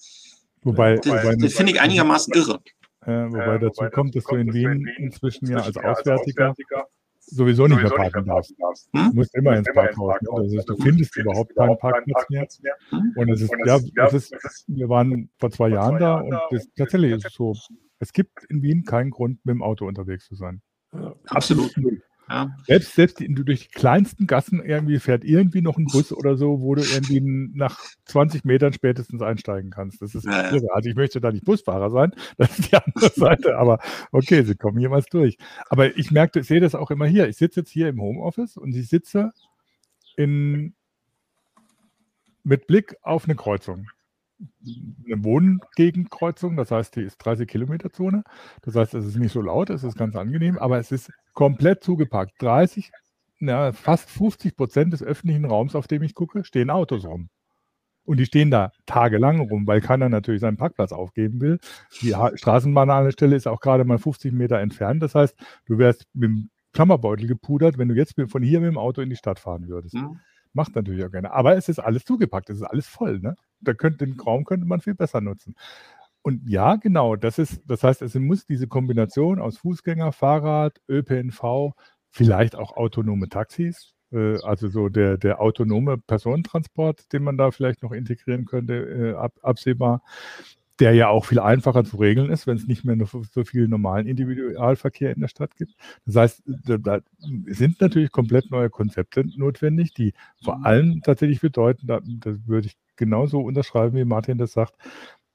[0.63, 2.61] wobei, das, wobei, das finde ich einigermaßen irre.
[3.03, 6.55] Äh, wobei dazu wobei kommt, dass du in Wien inzwischen ja als Auswärtiger
[7.21, 8.55] sowieso nicht mehr parken darfst.
[8.93, 9.11] Hm?
[9.11, 10.17] Du musst immer ins Parkhaus.
[10.21, 10.29] Ne?
[10.33, 12.47] Also du findest überhaupt keinen Parkplatz mehr.
[12.91, 13.13] Hm?
[13.17, 17.13] Und es ist, ja, es ist, wir waren vor zwei Jahren da und das, tatsächlich
[17.13, 17.55] ist es so,
[17.99, 20.63] es gibt in Wien keinen Grund, mit dem Auto unterwegs zu sein.
[21.29, 21.73] Absolut.
[22.31, 22.57] Ja.
[22.65, 26.61] Selbst, selbst die, durch die kleinsten Gassen irgendwie fährt irgendwie noch ein Bus oder so,
[26.61, 30.01] wo du irgendwie nach 20 Metern spätestens einsteigen kannst.
[30.01, 30.69] Das ist ja, irre.
[30.73, 33.81] Also ich möchte da nicht Busfahrer sein, das ist die andere Seite, aber
[34.13, 35.39] okay, sie kommen jemals durch.
[35.71, 37.29] Aber ich merke, ich sehe das auch immer hier.
[37.29, 39.33] Ich sitze jetzt hier im Homeoffice und ich sitze
[40.17, 40.75] in,
[42.45, 43.89] mit Blick auf eine Kreuzung
[45.05, 48.23] eine Wohngegendkreuzung, das heißt, die ist 30 Kilometer Zone.
[48.63, 51.83] Das heißt, es ist nicht so laut, es ist ganz angenehm, aber es ist komplett
[51.85, 52.33] zugepackt.
[52.41, 52.91] 30,
[53.39, 57.29] na, fast 50 Prozent des öffentlichen Raums, auf dem ich gucke, stehen Autos rum.
[58.05, 61.59] Und die stehen da tagelang rum, weil keiner natürlich seinen Parkplatz aufgeben will.
[62.01, 65.03] Die Straßenbahnhaltestelle ist auch gerade mal 50 Meter entfernt.
[65.03, 65.37] Das heißt,
[65.67, 69.11] du wärst mit dem Klammerbeutel gepudert, wenn du jetzt von hier mit dem Auto in
[69.11, 69.95] die Stadt fahren würdest.
[69.95, 70.19] Mhm.
[70.53, 71.33] Macht natürlich auch gerne.
[71.33, 73.21] Aber es ist alles zugepackt, es ist alles voll.
[73.21, 73.37] Ne?
[73.61, 75.55] Da könnte, den Raum könnte man viel besser nutzen.
[76.23, 81.73] Und ja, genau, das ist, das heißt, es muss diese Kombination aus Fußgänger, Fahrrad, ÖPNV,
[82.11, 87.83] vielleicht auch autonome Taxis, äh, also so der, der autonome Personentransport, den man da vielleicht
[87.83, 90.03] noch integrieren könnte, äh, ab, absehbar
[90.81, 94.07] der ja auch viel einfacher zu regeln ist, wenn es nicht mehr so viel normalen
[94.07, 95.75] Individualverkehr in der Stadt gibt.
[96.07, 97.01] Das heißt, da, da
[97.47, 102.77] sind natürlich komplett neue Konzepte notwendig, die vor allem tatsächlich bedeuten, da, das würde ich
[102.97, 104.75] genauso unterschreiben, wie Martin das sagt,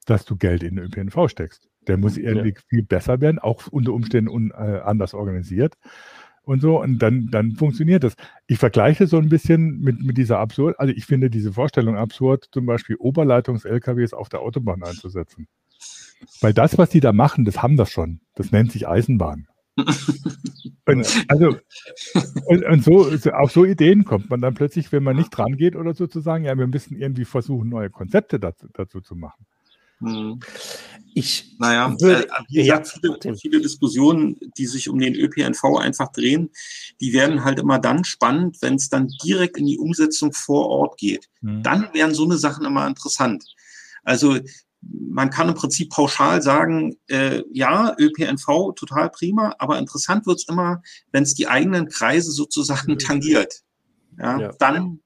[0.05, 1.69] dass du Geld in den ÖPNV steckst.
[1.87, 2.61] Der muss irgendwie ja.
[2.67, 5.75] viel besser werden, auch unter Umständen un, äh, anders organisiert
[6.45, 6.81] und so.
[6.81, 8.15] Und dann, dann funktioniert das.
[8.47, 12.47] Ich vergleiche so ein bisschen mit, mit dieser absurd, also ich finde diese Vorstellung absurd,
[12.51, 15.47] zum Beispiel Oberleitungs-LKWs auf der Autobahn einzusetzen.
[16.41, 18.21] Weil das, was die da machen, das haben das schon.
[18.35, 19.47] Das nennt sich Eisenbahn.
[20.85, 21.57] und, also,
[22.45, 25.75] und, und so, auf so Ideen kommt man dann plötzlich, wenn man nicht dran geht
[25.75, 29.45] oder sozusagen, ja, wir müssen irgendwie versuchen, neue Konzepte dazu, dazu zu machen.
[29.99, 30.39] Mhm.
[31.17, 36.11] Ich naja, würde, äh, wie gesagt, viele, viele, Diskussionen, die sich um den ÖPNV einfach
[36.11, 36.49] drehen,
[36.99, 40.97] die werden halt immer dann spannend, wenn es dann direkt in die Umsetzung vor Ort
[40.97, 41.29] geht.
[41.39, 41.63] Mhm.
[41.63, 43.45] Dann wären so eine Sachen immer interessant.
[44.03, 44.37] Also
[44.81, 50.81] man kann im Prinzip pauschal sagen, äh, ja, ÖPNV total prima, aber interessant wird's immer,
[51.13, 53.61] wenn es die eigenen Kreise sozusagen tangiert.
[54.19, 54.51] Ja, ja.
[54.59, 54.99] Dann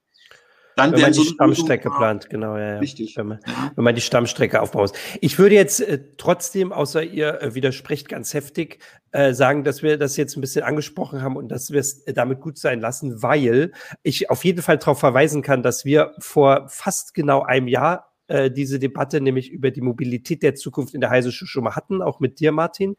[0.80, 2.80] Dann wenn man die so Stammstrecke plant, genau, ja, ja.
[2.80, 3.18] Richtig.
[3.18, 3.40] Wenn man,
[3.76, 4.94] wenn man die Stammstrecke aufbaut.
[5.22, 8.80] Ich würde jetzt äh, trotzdem, außer ihr äh, widersprecht ganz heftig,
[9.12, 12.14] äh, sagen, dass wir das jetzt ein bisschen angesprochen haben und dass wir es äh,
[12.14, 13.72] damit gut sein lassen, weil
[14.04, 18.52] ich auf jeden Fall darauf verweisen kann, dass wir vor fast genau einem Jahr äh,
[18.52, 22.20] diese Debatte nämlich über die Mobilität der Zukunft in der Heise schon mal hatten, auch
[22.20, 22.96] mit dir, Martin.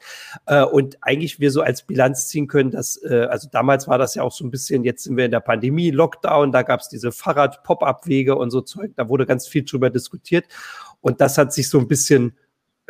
[0.47, 4.15] Äh, und eigentlich wir so als Bilanz ziehen können, dass, äh, also damals war das
[4.15, 6.89] ja auch so ein bisschen, jetzt sind wir in der Pandemie, Lockdown, da gab es
[6.89, 10.47] diese Fahrrad-Pop-Up-Wege und so Zeug, da wurde ganz viel drüber diskutiert.
[11.01, 12.37] Und das hat sich so ein bisschen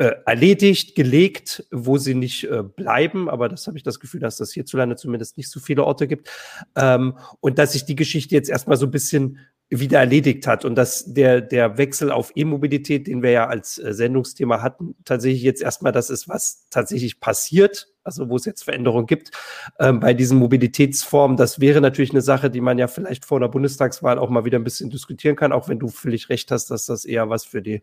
[0.00, 3.28] äh, erledigt, gelegt, wo sie nicht äh, bleiben.
[3.28, 6.30] Aber das habe ich das Gefühl, dass das hierzulande zumindest nicht so viele Orte gibt.
[6.74, 9.38] Ähm, und dass sich die Geschichte jetzt erstmal so ein bisschen
[9.70, 13.94] wieder erledigt hat und dass der, der Wechsel auf E-Mobilität, den wir ja als äh,
[13.94, 19.06] Sendungsthema hatten, tatsächlich jetzt erstmal das ist, was tatsächlich passiert, also wo es jetzt Veränderungen
[19.06, 19.30] gibt
[19.78, 21.36] ähm, bei diesen Mobilitätsformen.
[21.36, 24.58] Das wäre natürlich eine Sache, die man ja vielleicht vor der Bundestagswahl auch mal wieder
[24.58, 27.62] ein bisschen diskutieren kann, auch wenn du völlig recht hast, dass das eher was für
[27.62, 27.82] die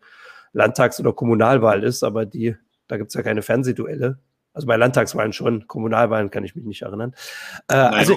[0.51, 2.55] Landtags- oder Kommunalwahl ist, aber die,
[2.87, 4.19] da gibt es ja keine Fernsehduelle.
[4.57, 7.13] Also bei Landtagswahlen schon, Kommunalwahlen kann ich mich nicht erinnern.
[7.67, 8.15] Äh, Nein, also,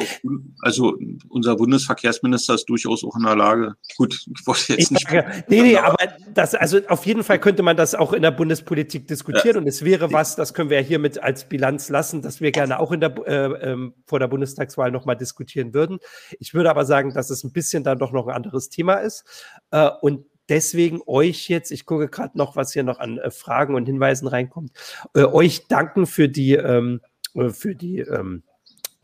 [0.62, 0.96] also
[1.28, 3.74] unser Bundesverkehrsminister ist durchaus auch in der Lage.
[3.98, 5.06] Gut, ich wollte jetzt nicht.
[5.06, 5.98] Sage, nee, nee, aber
[6.32, 9.60] das, also auf jeden Fall könnte man das auch in der Bundespolitik diskutieren ja.
[9.60, 12.80] und es wäre was, das können wir ja hiermit als Bilanz lassen, dass wir gerne
[12.80, 15.98] auch in der, äh, ähm, vor der Bundestagswahl nochmal diskutieren würden.
[16.38, 19.24] Ich würde aber sagen, dass es ein bisschen dann doch noch ein anderes Thema ist.
[19.72, 23.74] Äh, und deswegen euch jetzt, ich gucke gerade noch, was hier noch an äh, Fragen
[23.74, 24.72] und Hinweisen reinkommt,
[25.14, 27.00] äh, euch danken für die, ähm,
[27.34, 28.42] äh, für die, ähm,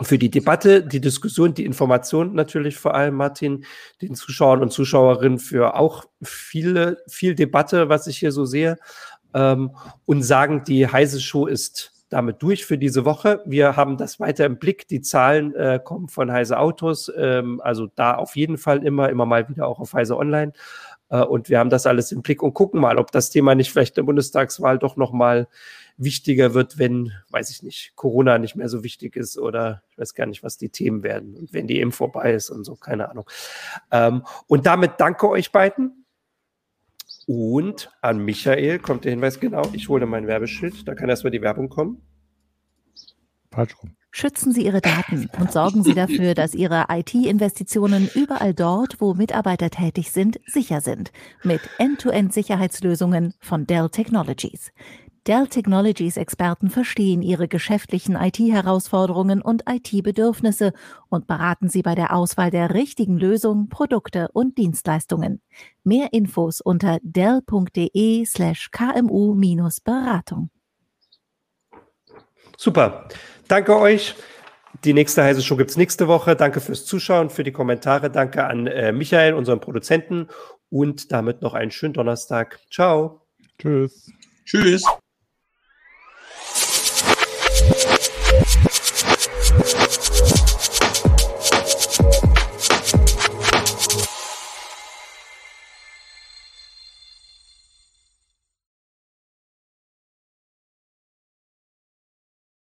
[0.02, 3.64] für die Debatte, die Diskussion, die Information natürlich vor allem, Martin,
[4.02, 8.76] den Zuschauern und Zuschauerinnen für auch viele, viel Debatte, was ich hier so sehe,
[9.32, 9.70] ähm,
[10.04, 13.42] und sagen, die heiße Show ist damit durch für diese Woche.
[13.46, 14.86] Wir haben das weiter im Blick.
[14.88, 19.26] Die Zahlen äh, kommen von Heise Autos, ähm, also da auf jeden Fall immer, immer
[19.26, 20.52] mal wieder auch auf Heise Online.
[21.08, 23.70] Äh, und wir haben das alles im Blick und gucken mal, ob das Thema nicht
[23.70, 25.48] vielleicht der Bundestagswahl doch nochmal
[25.96, 30.14] wichtiger wird, wenn, weiß ich nicht, Corona nicht mehr so wichtig ist oder ich weiß
[30.14, 33.08] gar nicht, was die Themen werden und wenn die eben vorbei ist und so, keine
[33.10, 33.28] Ahnung.
[33.90, 36.04] Ähm, und damit danke euch beiden.
[37.26, 41.42] Und an Michael kommt der Hinweis, genau, ich hole mein Werbeschild, da kann erstmal die
[41.42, 42.02] Werbung kommen.
[43.50, 43.96] Falsch rum.
[44.18, 49.68] Schützen Sie Ihre Daten und sorgen Sie dafür, dass Ihre IT-Investitionen überall dort, wo Mitarbeiter
[49.68, 51.12] tätig sind, sicher sind.
[51.42, 54.72] Mit End-to-End-Sicherheitslösungen von Dell Technologies.
[55.26, 60.72] Dell Technologies Experten verstehen Ihre geschäftlichen IT-Herausforderungen und IT-Bedürfnisse
[61.10, 65.42] und beraten Sie bei der Auswahl der richtigen Lösung, Produkte und Dienstleistungen.
[65.84, 70.48] Mehr Infos unter dell.de slash kmu-beratung.
[72.56, 73.08] Super.
[73.48, 74.14] Danke euch.
[74.84, 76.36] Die nächste heiße Show gibt es nächste Woche.
[76.36, 78.10] Danke fürs Zuschauen, für die Kommentare.
[78.10, 80.28] Danke an äh, Michael, unseren Produzenten.
[80.68, 82.58] Und damit noch einen schönen Donnerstag.
[82.70, 83.22] Ciao.
[83.58, 84.10] Tschüss.
[84.44, 84.84] Tschüss.